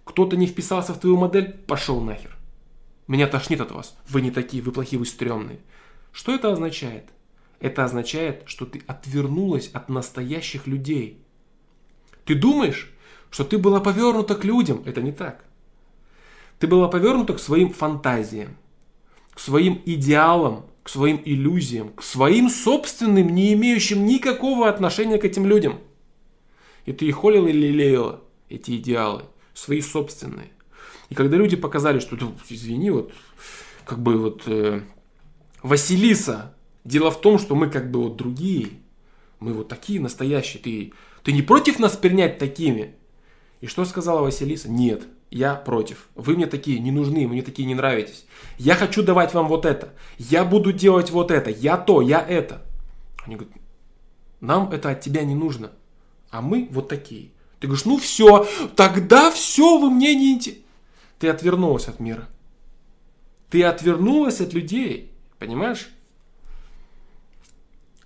[0.05, 2.37] Кто-то не вписался в твою модель, пошел нахер.
[3.07, 3.97] Меня тошнит от вас.
[4.07, 5.59] Вы не такие, вы плохие, вы стрёмные.
[6.13, 7.09] Что это означает?
[7.59, 11.21] Это означает, что ты отвернулась от настоящих людей.
[12.23, 12.89] Ты думаешь,
[13.31, 14.81] что ты была повернута к людям?
[14.85, 15.43] Это не так.
[16.57, 18.55] Ты была повернута к своим фантазиям,
[19.31, 25.79] к своим идеалам, своим иллюзиям, к своим собственным, не имеющим никакого отношения к этим людям.
[26.85, 29.23] И ты их холила или лелеяла, эти идеалы,
[29.53, 30.49] свои собственные.
[31.09, 32.17] И когда люди показали, что,
[32.49, 33.13] извини, вот,
[33.85, 34.81] как бы вот, э,
[35.61, 38.69] Василиса, дело в том, что мы как бы вот другие,
[39.39, 42.95] мы вот такие настоящие, ты, ты не против нас принять такими?
[43.61, 44.69] И что сказала Василиса?
[44.69, 46.09] Нет, я против.
[46.15, 48.25] Вы мне такие не нужны, мне такие не нравитесь.
[48.57, 49.93] Я хочу давать вам вот это.
[50.17, 51.49] Я буду делать вот это.
[51.49, 52.61] Я то, я это.
[53.25, 53.55] Они говорят,
[54.41, 55.71] нам это от тебя не нужно.
[56.31, 57.31] А мы вот такие.
[57.59, 60.63] Ты говоришь, ну все, тогда все, вы мне не интересны.
[61.19, 62.27] Ты отвернулась от мира.
[63.49, 65.11] Ты отвернулась от людей.
[65.37, 65.89] Понимаешь?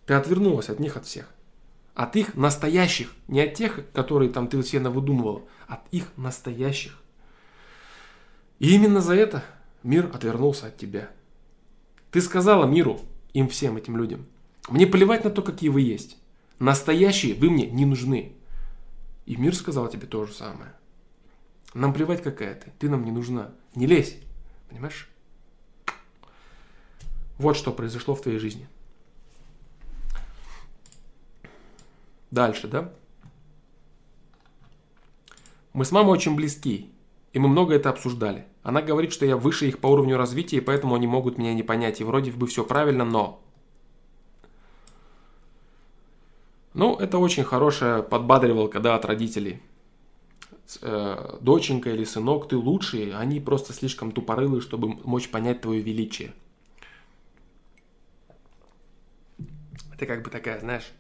[0.06, 1.30] Ты отвернулась от них, от всех.
[1.94, 3.14] От их настоящих.
[3.28, 5.48] Не от тех, которые там ты себе выдумывал.
[5.68, 7.03] От их настоящих.
[8.64, 9.44] И именно за это
[9.84, 11.10] мир отвернулся от тебя.
[12.12, 13.02] Ты сказала миру,
[13.34, 14.26] им всем этим людям,
[14.70, 16.16] мне плевать на то, какие вы есть.
[16.60, 18.32] Настоящие вы мне не нужны.
[19.26, 20.72] И мир сказал тебе то же самое.
[21.74, 22.72] Нам плевать, какая ты.
[22.80, 23.52] Ты нам не нужна.
[23.76, 24.16] Не лезь.
[24.70, 25.10] Понимаешь?
[27.38, 28.70] Вот что произошло в твоей жизни.
[32.32, 32.94] Дальше, да?
[35.74, 36.93] Мы с мамой очень близки,
[37.34, 38.46] и мы много это обсуждали.
[38.62, 41.64] Она говорит, что я выше их по уровню развития, и поэтому они могут меня не
[41.64, 42.00] понять.
[42.00, 43.42] И вроде бы все правильно, но...
[46.74, 49.62] Ну, это очень хорошая подбадривалка, да, от родителей
[50.82, 56.34] э, доченька или сынок, ты лучший, они просто слишком тупорылые, чтобы мочь понять твое величие.
[59.94, 60.92] Это как бы такая, знаешь,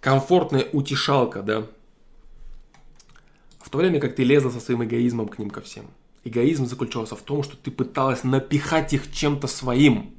[0.00, 1.66] комфортная утешалка, да.
[3.66, 5.86] В то время как ты лезла со своим эгоизмом к ним ко всем.
[6.22, 10.14] Эгоизм заключался в том, что ты пыталась напихать их чем-то своим.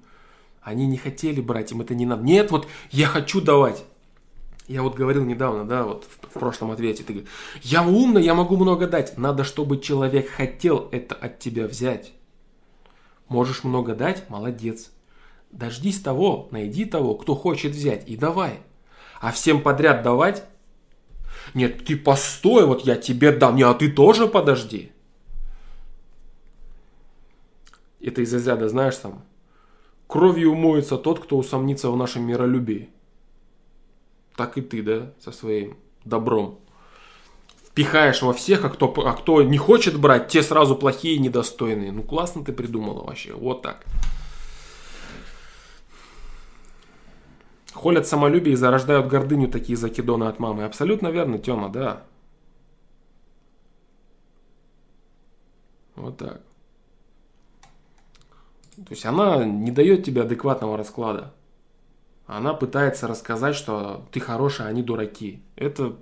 [0.62, 2.24] Они не хотели брать, им это не надо.
[2.24, 3.86] Нет, вот я хочу давать.
[4.68, 7.32] Я вот говорил недавно, да, вот в, в прошлом ответе, ты говоришь,
[7.62, 9.18] я умный, я могу много дать.
[9.18, 12.12] Надо, чтобы человек хотел это от тебя взять.
[13.30, 14.92] Можешь много дать, молодец.
[15.52, 18.60] Дождись того, найди того, кто хочет взять, и давай.
[19.22, 20.44] А всем подряд давать?
[21.58, 23.56] Нет, ты постой, вот я тебе дам.
[23.56, 24.92] Не, а ты тоже подожди.
[28.00, 29.24] Это из разряда, знаешь, там,
[30.08, 32.90] кровью умоется тот, кто усомнится в нашем миролюбии
[34.38, 36.60] так и ты, да, со своим добром.
[37.66, 41.92] Впихаешь во всех, а кто, а кто не хочет брать, те сразу плохие и недостойные.
[41.92, 43.86] Ну классно ты придумала вообще, вот так.
[47.78, 50.64] Холят самолюбие и зарождают гордыню такие закидоны от мамы.
[50.66, 52.02] Абсолютно верно, Тёма, да.
[55.96, 56.42] Вот так.
[58.78, 61.36] То есть она не дает тебе адекватного расклада.
[62.26, 65.44] Она пытается рассказать, что ты хороший, а они дураки.
[65.56, 65.96] Это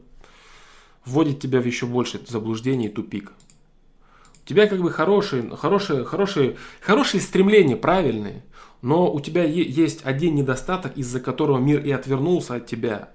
[1.03, 3.34] вводит тебя в еще больше заблуждение и тупик.
[4.43, 8.45] У тебя как бы хорошие, хорошие, хорошие, хорошие стремления, правильные,
[8.86, 13.09] но у тебя есть один недостаток, из-за которого мир и отвернулся от тебя.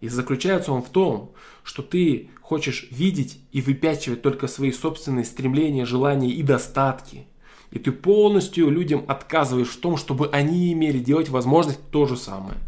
[0.00, 1.32] И заключается он в том,
[1.64, 7.26] что ты хочешь видеть и выпячивать только свои собственные стремления, желания и достатки.
[7.72, 12.58] И ты полностью людям отказываешь в том, чтобы они имели делать возможность то же самое.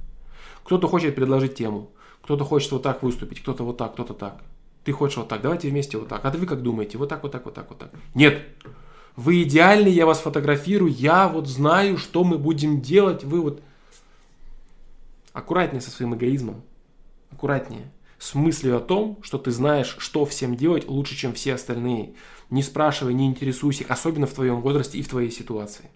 [0.65, 1.91] Кто-то хочет предложить тему,
[2.23, 4.43] кто-то хочет вот так выступить, кто-то вот так, кто-то так.
[4.83, 6.25] Ты хочешь вот так, давайте вместе вот так.
[6.25, 6.99] А вы как думаете?
[6.99, 7.93] Вот так, вот так, вот так, вот так.
[8.17, 8.43] Нет.
[9.19, 13.25] Вы идеальны, я вас фотографирую, я вот знаю, что мы будем делать.
[13.25, 13.61] Вы вот
[15.33, 16.63] аккуратнее со своим эгоизмом.
[17.33, 17.91] Аккуратнее.
[18.21, 22.15] С мыслью о том, что ты знаешь, что всем делать лучше, чем все остальные.
[22.49, 25.91] Не спрашивай, не интересуйся, особенно в твоем возрасте и в твоей ситуации.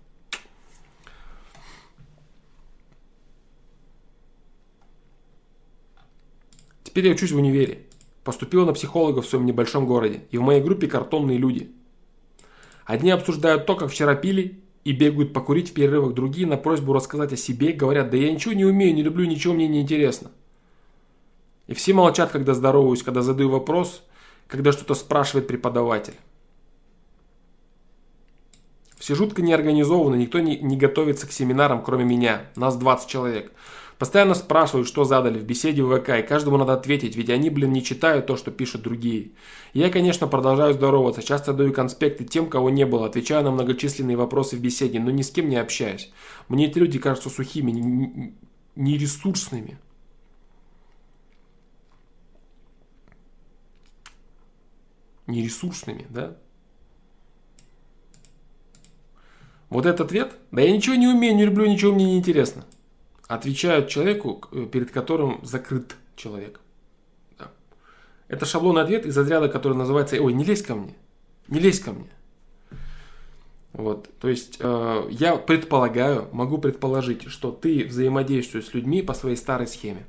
[6.82, 7.86] Теперь я учусь в универе.
[8.24, 10.24] Поступила на психолога в своем небольшом городе.
[10.32, 11.70] И в моей группе картонные люди.
[12.84, 16.14] Одни обсуждают то, как вчера пили, и бегают покурить в перерывах.
[16.14, 19.54] Другие на просьбу рассказать о себе говорят, да я ничего не умею, не люблю, ничего
[19.54, 20.30] мне не интересно.
[21.68, 24.02] И все молчат, когда здороваюсь, когда задаю вопрос,
[24.48, 26.14] когда что-то спрашивает преподаватель.
[28.98, 32.46] Все жутко неорганизовано, никто не, не готовится к семинарам, кроме меня.
[32.56, 33.52] Нас 20 человек.
[34.02, 37.72] Постоянно спрашивают, что задали в беседе в ВК, и каждому надо ответить, ведь они, блин,
[37.72, 39.30] не читают то, что пишут другие.
[39.74, 44.56] Я, конечно, продолжаю здороваться, часто даю конспекты тем, кого не было, отвечаю на многочисленные вопросы
[44.56, 46.12] в беседе, но ни с кем не общаюсь.
[46.48, 48.34] Мне эти люди кажутся сухими,
[48.74, 49.78] нересурсными.
[55.28, 56.36] Нересурсными, да?
[59.70, 60.34] Вот этот ответ?
[60.50, 62.64] Да я ничего не умею, не люблю, ничего мне не интересно.
[63.32, 66.60] Отвечают человеку, э, перед которым закрыт человек.
[67.38, 67.50] Да.
[68.28, 70.94] Это шаблонный ответ из разряда, который называется «Ой, не лезь ко мне,
[71.48, 72.10] не лезь ко мне».
[73.72, 79.36] Вот, то есть э, я предполагаю, могу предположить, что ты взаимодействуешь с людьми по своей
[79.36, 80.04] старой схеме.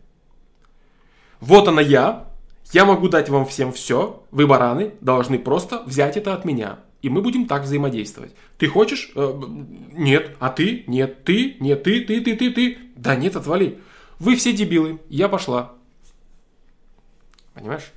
[1.39, 2.27] Вот она я,
[2.73, 6.79] я могу дать вам всем все, вы бараны должны просто взять это от меня.
[7.03, 8.33] И мы будем так взаимодействовать.
[8.57, 9.11] Ты хочешь?
[9.13, 9.39] Э,
[9.91, 10.37] нет.
[10.39, 10.85] А ты?
[10.87, 11.25] Нет.
[11.25, 11.57] Ты?
[11.59, 11.83] Нет.
[11.83, 12.77] Ты, ты, ты, ты, ты.
[12.95, 13.79] Да нет, отвали.
[14.19, 15.01] Вы все дебилы.
[15.09, 15.73] Я пошла.
[17.53, 17.91] Понимаешь?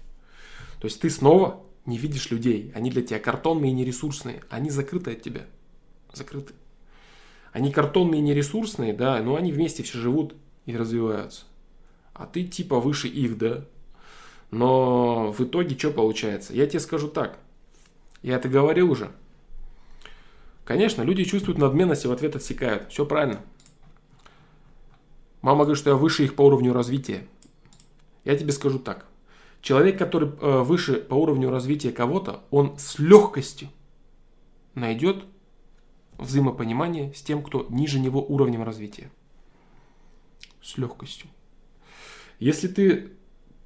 [0.81, 2.73] То есть ты снова не видишь людей.
[2.75, 4.43] Они для тебя картонные и нересурсные.
[4.51, 5.47] Они закрыты от тебя.
[6.13, 6.55] Закрыты.
[7.53, 10.35] Они картонные и нересурсные, да, но они вместе все живут
[10.67, 11.45] и развиваются.
[12.13, 13.65] А ты типа выше их, да.
[14.51, 16.55] Но в итоге что получается?
[16.55, 17.39] Я тебе скажу так.
[18.23, 19.11] Я это говорил уже.
[20.65, 22.91] Конечно, люди чувствуют надменность и в ответ отсекают.
[22.91, 23.41] Все правильно.
[25.43, 27.27] Мама говорит, что я выше их по уровню развития.
[28.25, 29.07] Я тебе скажу так.
[29.61, 33.69] Человек, который э, выше по уровню развития кого-то, он с легкостью
[34.75, 35.25] найдет
[36.19, 39.11] взаимопонимание с тем, кто ниже него уровнем развития.
[40.63, 41.29] С легкостью.
[42.39, 43.13] Если ты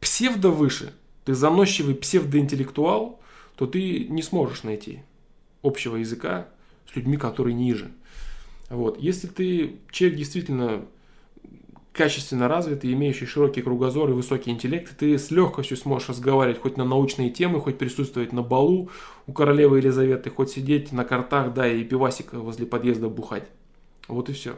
[0.01, 0.95] псевдо выше,
[1.25, 3.20] ты заносчивый псевдоинтеллектуал,
[3.61, 5.01] то ты не сможешь найти
[5.63, 6.49] общего языка
[6.91, 7.91] с людьми, которые ниже.
[8.71, 8.99] Вот.
[8.99, 10.87] Если ты человек действительно
[11.93, 16.87] качественно развитый, имеющий широкий кругозор и высокий интеллект, ты с легкостью сможешь разговаривать хоть на
[16.87, 18.89] научные темы, хоть присутствовать на балу
[19.27, 23.47] у королевы Елизаветы, хоть сидеть на картах, да, и пивасик возле подъезда бухать.
[24.09, 24.57] Вот и все.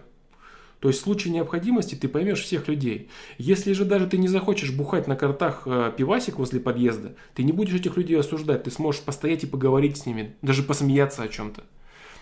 [0.82, 3.08] То есть в случае необходимости ты поймешь всех людей.
[3.38, 7.52] Если же даже ты не захочешь бухать на картах э, пивасик возле подъезда, ты не
[7.52, 11.62] будешь этих людей осуждать, ты сможешь постоять и поговорить с ними, даже посмеяться о чем-то.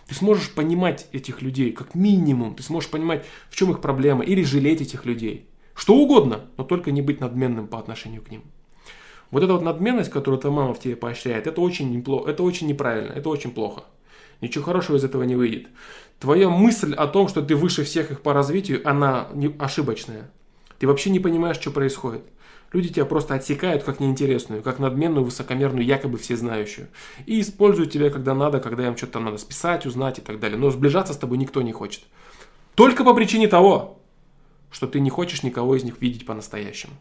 [0.09, 4.43] Ты сможешь понимать этих людей, как минимум, ты сможешь понимать, в чем их проблема, или
[4.43, 5.49] жалеть этих людей.
[5.75, 8.43] Что угодно, но только не быть надменным по отношению к ним.
[9.31, 12.67] Вот эта вот надменность, которую твоя мама в тебе поощряет, это очень, неплохо, это очень
[12.67, 13.85] неправильно, это очень плохо.
[14.43, 15.69] Ничего хорошего из этого не выйдет.
[16.21, 20.31] Твоя мысль о том, что ты выше всех их по развитию, она не, ошибочная.
[20.79, 22.23] Ты вообще не понимаешь, что происходит.
[22.73, 26.89] Люди тебя просто отсекают как неинтересную, как надменную, высокомерную, якобы всезнающую.
[27.25, 30.59] И используют тебя, когда надо, когда им что-то надо списать, узнать и так далее.
[30.59, 32.03] Но сближаться с тобой никто не хочет.
[32.75, 33.99] Только по причине того,
[34.71, 36.93] что ты не хочешь никого из них видеть по-настоящему.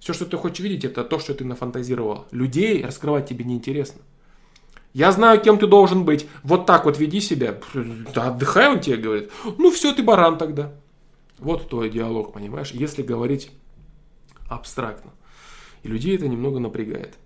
[0.00, 2.26] Все, что ты хочешь видеть, это то, что ты нафантазировал.
[2.32, 4.00] Людей раскрывать тебе неинтересно.
[4.92, 6.26] Я знаю, кем ты должен быть.
[6.42, 7.58] Вот так вот веди себя.
[8.14, 9.30] Да, отдыхай, он тебе говорит.
[9.58, 10.72] Ну все, ты баран тогда.
[11.38, 12.72] Вот твой диалог, понимаешь?
[12.72, 13.50] Если говорить
[14.48, 15.12] абстрактно.
[15.82, 17.18] И людей это немного напрягает.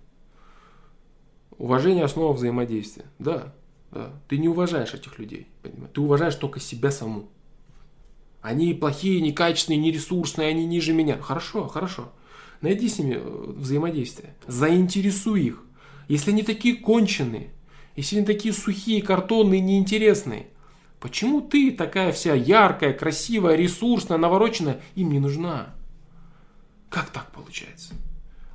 [1.57, 3.05] Уважение– основа взаимодействия.
[3.19, 3.53] Да,
[3.91, 4.13] да.
[4.27, 5.47] Ты не уважаешь этих людей.
[5.61, 5.91] Понимаешь?
[5.93, 7.29] Ты уважаешь только себя саму.
[8.41, 11.19] Они плохие, некачественные, нересурсные, они ниже меня.
[11.19, 12.13] Хорошо, хорошо.
[12.61, 14.35] Найди с ними э, взаимодействие.
[14.47, 15.63] Заинтересуй их.
[16.07, 17.49] Если они такие конченые,
[17.97, 20.47] если они такие сухие, картонные, неинтересные,
[20.99, 25.73] почему ты такая вся яркая, красивая, ресурсная, навороченная, им не нужна?
[26.89, 27.95] Как так получается?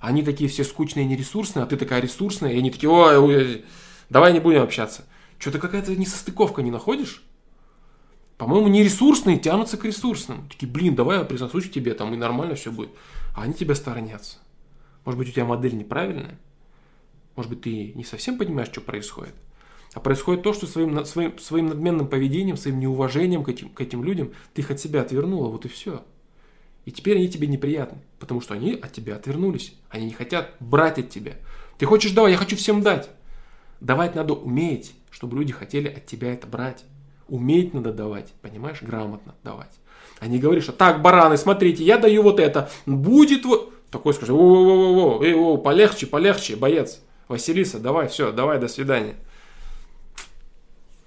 [0.00, 3.64] Они такие все скучные, нересурсные, а ты такая ресурсная, и они такие, ой, ой
[4.08, 5.04] давай не будем общаться.
[5.38, 7.22] Что-то какая-то несостыковка не находишь?
[8.38, 10.48] По-моему, нересурсные тянутся к ресурсным.
[10.48, 12.90] Такие, блин, давай я присосусь к тебе, там и нормально все будет.
[13.34, 14.38] А они тебя сторонятся.
[15.04, 16.38] Может быть, у тебя модель неправильная?
[17.36, 19.34] Может быть, ты не совсем понимаешь, что происходит?
[19.94, 24.02] А происходит то, что своим, своим, своим надменным поведением, своим неуважением к этим, к этим
[24.02, 26.02] людям ты их от себя отвернула, вот и все.
[26.84, 29.74] И теперь они тебе неприятны, потому что они от тебя отвернулись.
[29.88, 31.34] Они не хотят брать от тебя.
[31.78, 33.10] Ты хочешь давать, я хочу всем дать.
[33.80, 36.84] Давать надо уметь, чтобы люди хотели от тебя это брать.
[37.28, 39.72] Уметь надо давать, понимаешь, грамотно давать.
[40.20, 43.72] А не говоришь, что так, бараны, смотрите, я даю вот это, будет вот...
[43.90, 47.02] Такой скажи, о-о-о-о, эй, о, полегче, полегче, боец.
[47.28, 49.16] Василиса, давай, все, давай, до свидания.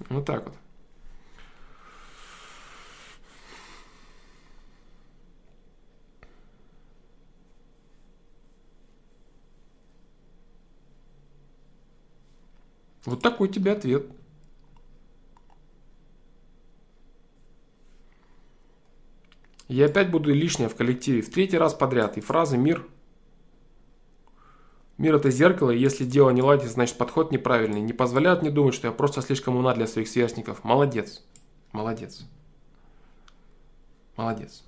[0.10, 0.56] Вот так вот.
[13.06, 14.08] Вот такой тебе ответ.
[19.68, 21.22] Я опять буду лишнее в коллективе.
[21.22, 22.18] В третий раз подряд.
[22.18, 22.86] И фразы «мир».
[24.98, 27.82] Мир это зеркало, и если дело не ладит, значит подход неправильный.
[27.82, 30.64] Не позволяют мне думать, что я просто слишком умна для своих сверстников.
[30.64, 31.24] Молодец.
[31.74, 32.26] Молодец.
[34.16, 34.64] Молодец.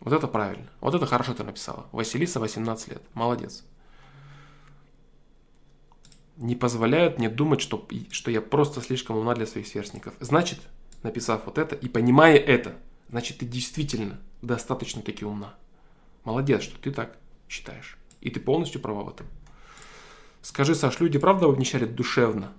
[0.00, 0.68] Вот это правильно.
[0.80, 1.86] Вот это хорошо ты написала.
[1.90, 3.02] Василиса, 18 лет.
[3.14, 3.64] Молодец
[6.38, 10.14] не позволяют мне думать, что, что я просто слишком умна для своих сверстников.
[10.20, 10.60] Значит,
[11.02, 12.76] написав вот это и понимая это,
[13.10, 15.54] значит, ты действительно достаточно таки умна.
[16.24, 17.98] Молодец, что ты так считаешь.
[18.20, 19.26] И ты полностью права в этом.
[20.48, 22.54] Скажи, Саш, люди правда обнищали душевно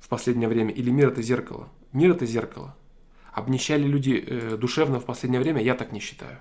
[0.00, 0.72] в последнее время?
[0.72, 1.68] Или мир это зеркало?
[1.92, 2.74] Мир это зеркало.
[3.30, 5.60] Обнищали люди э, душевно в последнее время?
[5.62, 6.38] Я так не считаю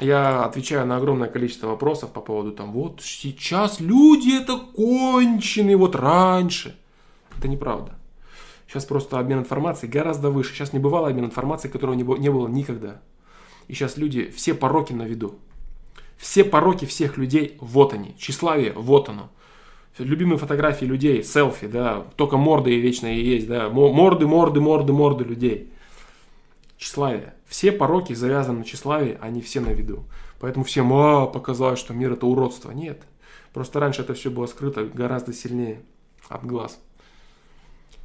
[0.00, 5.96] я отвечаю на огромное количество вопросов по поводу там, вот сейчас люди это конченые, вот
[5.96, 6.78] раньше.
[7.36, 7.98] Это неправда.
[8.66, 10.54] Сейчас просто обмен информацией гораздо выше.
[10.54, 13.00] Сейчас не бывало обмен информацией, которого не было никогда.
[13.66, 15.38] И сейчас люди, все пороки на виду.
[16.18, 18.14] Все пороки всех людей, вот они.
[18.18, 19.30] Тщеславие, вот оно.
[19.98, 25.24] Любимые фотографии людей, селфи, да, только морды вечно и есть, да, морды, морды, морды, морды
[25.24, 25.72] людей.
[26.76, 27.34] Тщеславие.
[27.46, 30.04] Все пороки завязаны на тщеславии, они все на виду.
[30.40, 32.70] Поэтому всем а, показалось, что мир это уродство.
[32.70, 33.02] Нет.
[33.52, 35.82] Просто раньше это все было скрыто гораздо сильнее
[36.28, 36.78] от глаз.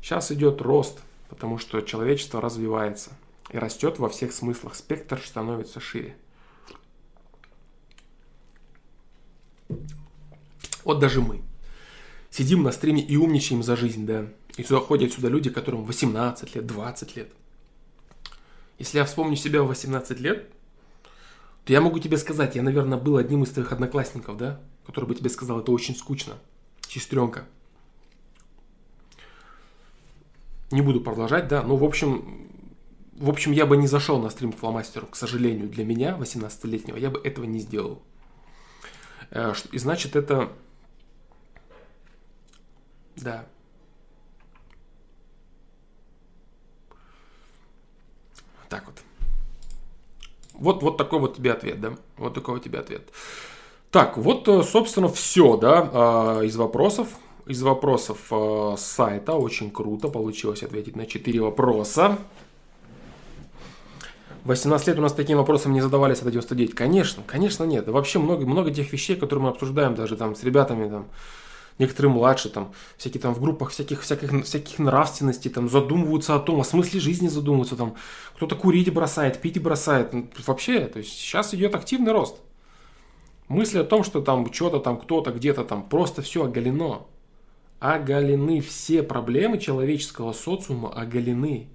[0.01, 0.99] Сейчас идет рост,
[1.29, 3.11] потому что человечество развивается
[3.51, 4.75] и растет во всех смыслах.
[4.75, 6.15] Спектр становится шире.
[10.83, 11.41] Вот даже мы
[12.29, 14.27] сидим на стриме и умничаем за жизнь, да.
[14.57, 17.31] И сюда ходят сюда люди, которым 18 лет, 20 лет.
[18.79, 20.49] Если я вспомню себя в 18 лет,
[21.65, 25.15] то я могу тебе сказать, я, наверное, был одним из твоих одноклассников, да, который бы
[25.15, 26.33] тебе сказал, это очень скучно,
[26.87, 27.45] сестренка.
[30.71, 32.49] Не буду продолжать, да, но в общем,
[33.13, 36.97] в общем, я бы не зашел на стрим к фломастеру, к сожалению, для меня, 18-летнего,
[36.97, 38.01] я бы этого не сделал.
[39.33, 40.49] Э, и значит, это...
[43.15, 43.45] Да,
[48.73, 48.95] Так вот.
[50.53, 51.93] Вот, вот такой вот тебе ответ, да?
[52.17, 53.07] Вот такой вот тебе ответ.
[53.91, 57.09] Так, вот, э, собственно, все, да, а, из вопросов.
[57.45, 59.33] Из вопросов э, сайта.
[59.33, 62.17] Очень круто получилось ответить на 4 вопроса.
[64.45, 66.75] 18 лет у нас таким вопросом не задавались, это 99.
[66.75, 67.87] Конечно, конечно нет.
[67.87, 71.07] Вообще много, много тех вещей, которые мы обсуждаем даже там с ребятами, там,
[71.79, 76.59] некоторые младше, там, всякие там в группах всяких, всяких, всяких нравственностей, там, задумываются о том,
[76.59, 77.95] о смысле жизни задумываются, там,
[78.35, 80.11] кто-то курить бросает, пить бросает.
[80.11, 82.37] Ну, вообще, то есть сейчас идет активный рост.
[83.47, 87.07] Мысли о том, что там что-то там, кто-то где-то там, просто все оголено.
[87.79, 91.69] Оголены все проблемы человеческого социума, оголены.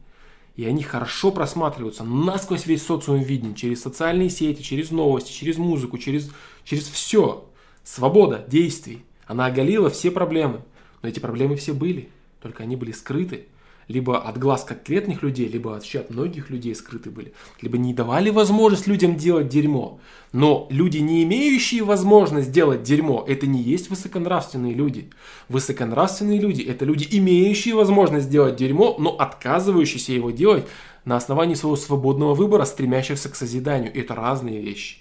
[0.59, 2.03] И они хорошо просматриваются.
[2.03, 3.55] Насквозь весь социум виден.
[3.55, 6.33] Через социальные сети, через новости, через музыку, через,
[6.65, 7.49] через все.
[7.85, 9.05] Свобода действий.
[9.25, 10.63] Она оголила все проблемы.
[11.01, 12.09] Но эти проблемы все были.
[12.43, 13.47] Только они были скрыты
[13.89, 17.33] либо от глаз конкретных людей, либо от чат многих людей скрыты были,
[17.63, 19.99] либо не давали возможность людям делать дерьмо.
[20.33, 25.11] Но люди, не имеющие возможность делать дерьмо, это не есть высоконравственные люди.
[25.49, 30.67] Высоконравственные люди– это люди, имеющие возможность делать дерьмо, но отказывающиеся его делать
[31.07, 33.91] на основании своего свободного выбора, стремящихся к созиданию.
[33.97, 34.99] Это разные вещи.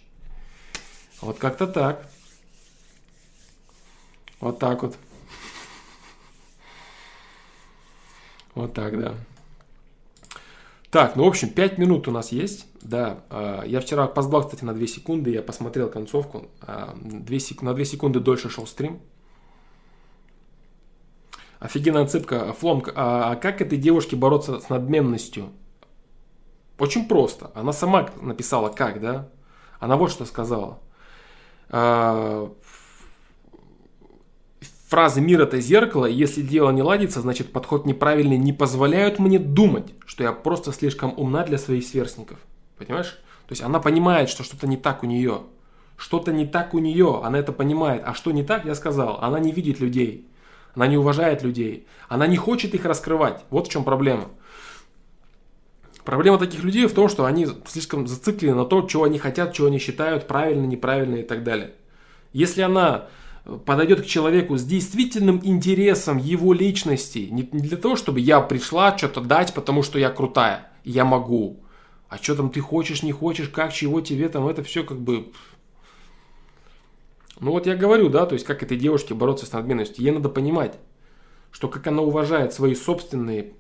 [1.22, 2.10] Вот как-то так.
[4.40, 4.96] Вот так вот.
[8.58, 9.14] Вот так, да.
[10.90, 12.66] Так, ну, в общем, 5 минут у нас есть.
[12.82, 15.30] Да, а, я вчера опоздал, кстати, на 2 секунды.
[15.30, 16.48] Я посмотрел концовку.
[16.62, 17.62] 2 а, сек...
[17.62, 19.00] На 2 секунды дольше шел стрим.
[21.60, 22.52] Офигенная отсыпка.
[22.54, 25.52] Флом, а как этой девушке бороться с надменностью?
[26.80, 27.52] Очень просто.
[27.54, 29.30] Она сама написала как, да?
[29.80, 30.80] Она вот что сказала.
[34.88, 39.94] Фразы «мир– это зеркало», если дело не ладится, значит подход неправильный, не позволяют мне думать,
[40.06, 42.40] что я просто слишком умна для своих сверстников.
[42.78, 43.20] Понимаешь?
[43.48, 45.42] То есть она понимает, что что-то не так у нее.
[45.98, 48.04] Что-то не так у нее, она это понимает.
[48.06, 50.26] А что не так, я сказал, она не видит людей.
[50.74, 51.86] Она не уважает людей.
[52.08, 53.44] Она не хочет их раскрывать.
[53.50, 54.30] Вот в чем проблема.
[56.06, 59.68] Проблема таких людей в том, что они слишком зациклены на том, чего они хотят, чего
[59.68, 61.74] они считают правильно, неправильно и так далее.
[62.32, 63.08] Если она
[63.66, 67.28] подойдет к человеку с действительным интересом его личности.
[67.32, 71.64] Не для того, чтобы я пришла что-то дать, потому что я крутая, я могу.
[72.10, 75.32] А что там ты хочешь, не хочешь, как, чего тебе там, это все как бы...
[77.40, 80.04] Ну вот я говорю, да, то есть как этой девушке бороться с надменностью.
[80.04, 80.78] Ей надо понимать,
[81.52, 83.54] что как она уважает свои собственные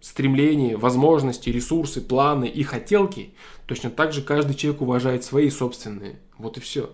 [0.00, 3.34] стремления, возможности, ресурсы, планы и хотелки,
[3.66, 6.20] точно так же каждый человек уважает свои собственные.
[6.36, 6.90] Вот и все.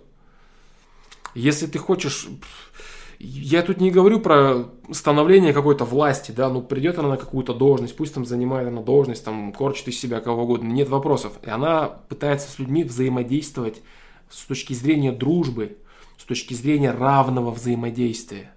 [1.39, 2.28] Если ты хочешь...
[3.20, 7.97] Я тут не говорю про становление какой-то власти, да, ну придет она на какую-то должность,
[7.97, 11.32] пусть там занимает она должность, там корчит из себя кого угодно, нет вопросов.
[11.45, 13.82] И она пытается с людьми взаимодействовать
[14.30, 15.78] с точки зрения дружбы,
[16.16, 18.53] с точки зрения равного взаимодействия.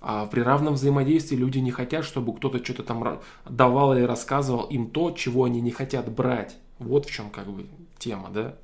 [0.00, 4.90] А при равном взаимодействии люди не хотят, чтобы кто-то что-то там давал или рассказывал им
[4.90, 6.56] то, чего они не хотят брать.
[6.78, 7.66] Вот в чем как бы
[7.98, 8.56] тема, да.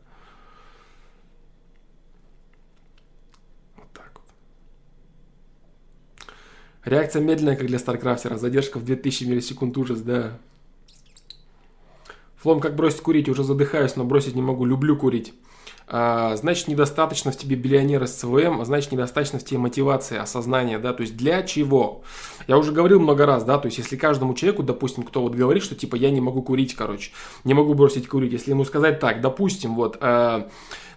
[6.84, 8.36] Реакция медленная, как для Старкрафтера.
[8.36, 10.38] Задержка в 2000 миллисекунд ужас, да.
[12.36, 13.28] Флом, как бросить курить?
[13.28, 14.64] Уже задыхаюсь, но бросить не могу.
[14.64, 15.34] Люблю курить.
[15.92, 20.78] А, значит, недостаточно в тебе биллионера с ЦВМ, а значит, недостаточно в тебе мотивации, осознания,
[20.78, 22.02] да, то есть для чего?
[22.46, 25.64] Я уже говорил много раз, да, то есть если каждому человеку, допустим, кто вот говорит,
[25.64, 27.10] что типа я не могу курить, короче,
[27.42, 30.44] не могу бросить курить, если ему сказать так, допустим, вот, э,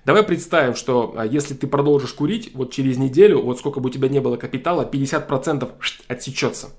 [0.06, 3.92] Давай представим, что а, если ты продолжишь курить, вот через неделю, вот сколько бы у
[3.92, 5.72] тебя не было капитала, 50%
[6.08, 6.72] отсечется.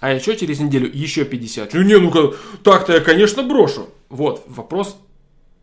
[0.00, 1.74] А еще через неделю еще 50.
[1.74, 3.88] Ну не, ну так-то я, конечно, брошу.
[4.08, 4.96] Вот, вопрос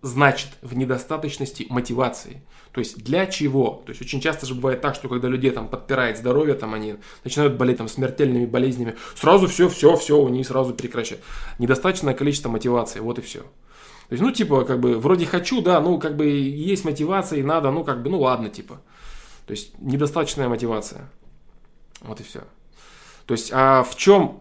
[0.02, 2.42] значит в недостаточности мотивации.
[2.72, 3.82] То есть для чего?
[3.86, 6.98] То есть очень часто же бывает так, что когда людей там подпирает здоровье, там они
[7.24, 11.24] начинают болеть там смертельными болезнями, сразу все, все, все, у них сразу прекращают.
[11.58, 13.44] Недостаточное количество мотивации, вот и все.
[14.10, 17.44] То есть, ну, типа, как бы, вроде хочу, да, ну, как бы, есть мотивация, и
[17.44, 18.80] надо, ну, как бы, ну, ладно, типа.
[19.46, 21.10] То есть, недостаточная мотивация.
[22.02, 22.44] Вот и все.
[23.26, 24.40] То есть, а в чем...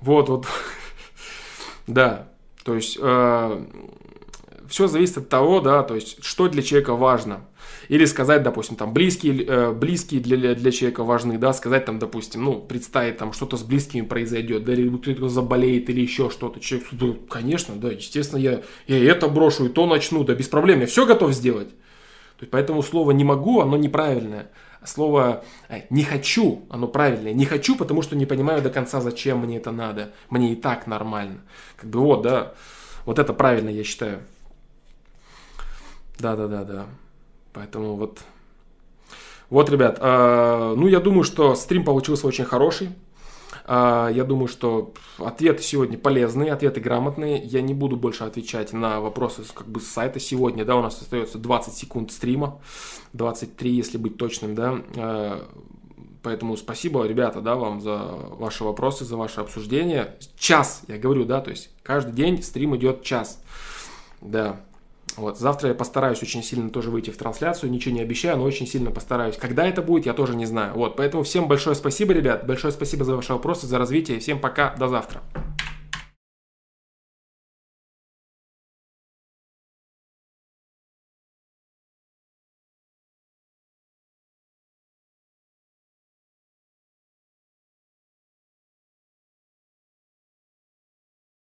[0.00, 0.46] Вот, вот.
[1.86, 2.28] да.
[2.64, 3.66] То есть, э,
[4.68, 7.46] все зависит от того, да, то есть, что для человека важно.
[7.88, 12.44] Или сказать, допустим, там, близкие, э, близкие для, для человека важны, да, сказать там, допустим,
[12.44, 16.60] ну, представить там, что-то с близкими произойдет, да, или кто-то заболеет, или еще что-то.
[16.60, 20.80] Человек, да, конечно, да, естественно, я, я это брошу, и то начну, да, без проблем,
[20.80, 21.70] я все готов сделать.
[21.70, 24.50] То есть, поэтому слово «не могу», оно неправильное.
[24.84, 27.32] Слово э, «не хочу», оно правильное.
[27.32, 30.12] Не хочу, потому что не понимаю до конца, зачем мне это надо.
[30.28, 31.40] Мне и так нормально.
[31.76, 32.54] Как бы вот, да,
[33.06, 34.20] вот это правильно, я считаю.
[36.18, 36.86] Да-да-да-да.
[37.52, 38.20] Поэтому вот...
[39.50, 42.90] Вот, ребят, э, ну я думаю, что стрим получился очень хороший.
[43.70, 47.36] А, я думаю, что ответы сегодня полезные, ответы грамотные.
[47.44, 50.64] Я не буду больше отвечать на вопросы как бы с сайта сегодня.
[50.64, 52.60] Да, у нас остается 20 секунд стрима,
[53.12, 54.80] 23, если быть точным, да.
[54.96, 55.46] А,
[56.22, 60.16] поэтому спасибо, ребята, да, вам за ваши вопросы, за ваше обсуждение.
[60.38, 63.42] Час, я говорю, да, то есть каждый день стрим идет час.
[64.22, 64.60] Да,
[65.18, 68.66] вот, завтра я постараюсь очень сильно тоже выйти в трансляцию, ничего не обещаю, но очень
[68.66, 69.36] сильно постараюсь.
[69.36, 70.74] Когда это будет, я тоже не знаю.
[70.74, 74.74] Вот, поэтому всем большое спасибо, ребят, большое спасибо за ваши вопросы, за развитие, всем пока,
[74.78, 75.20] до завтра.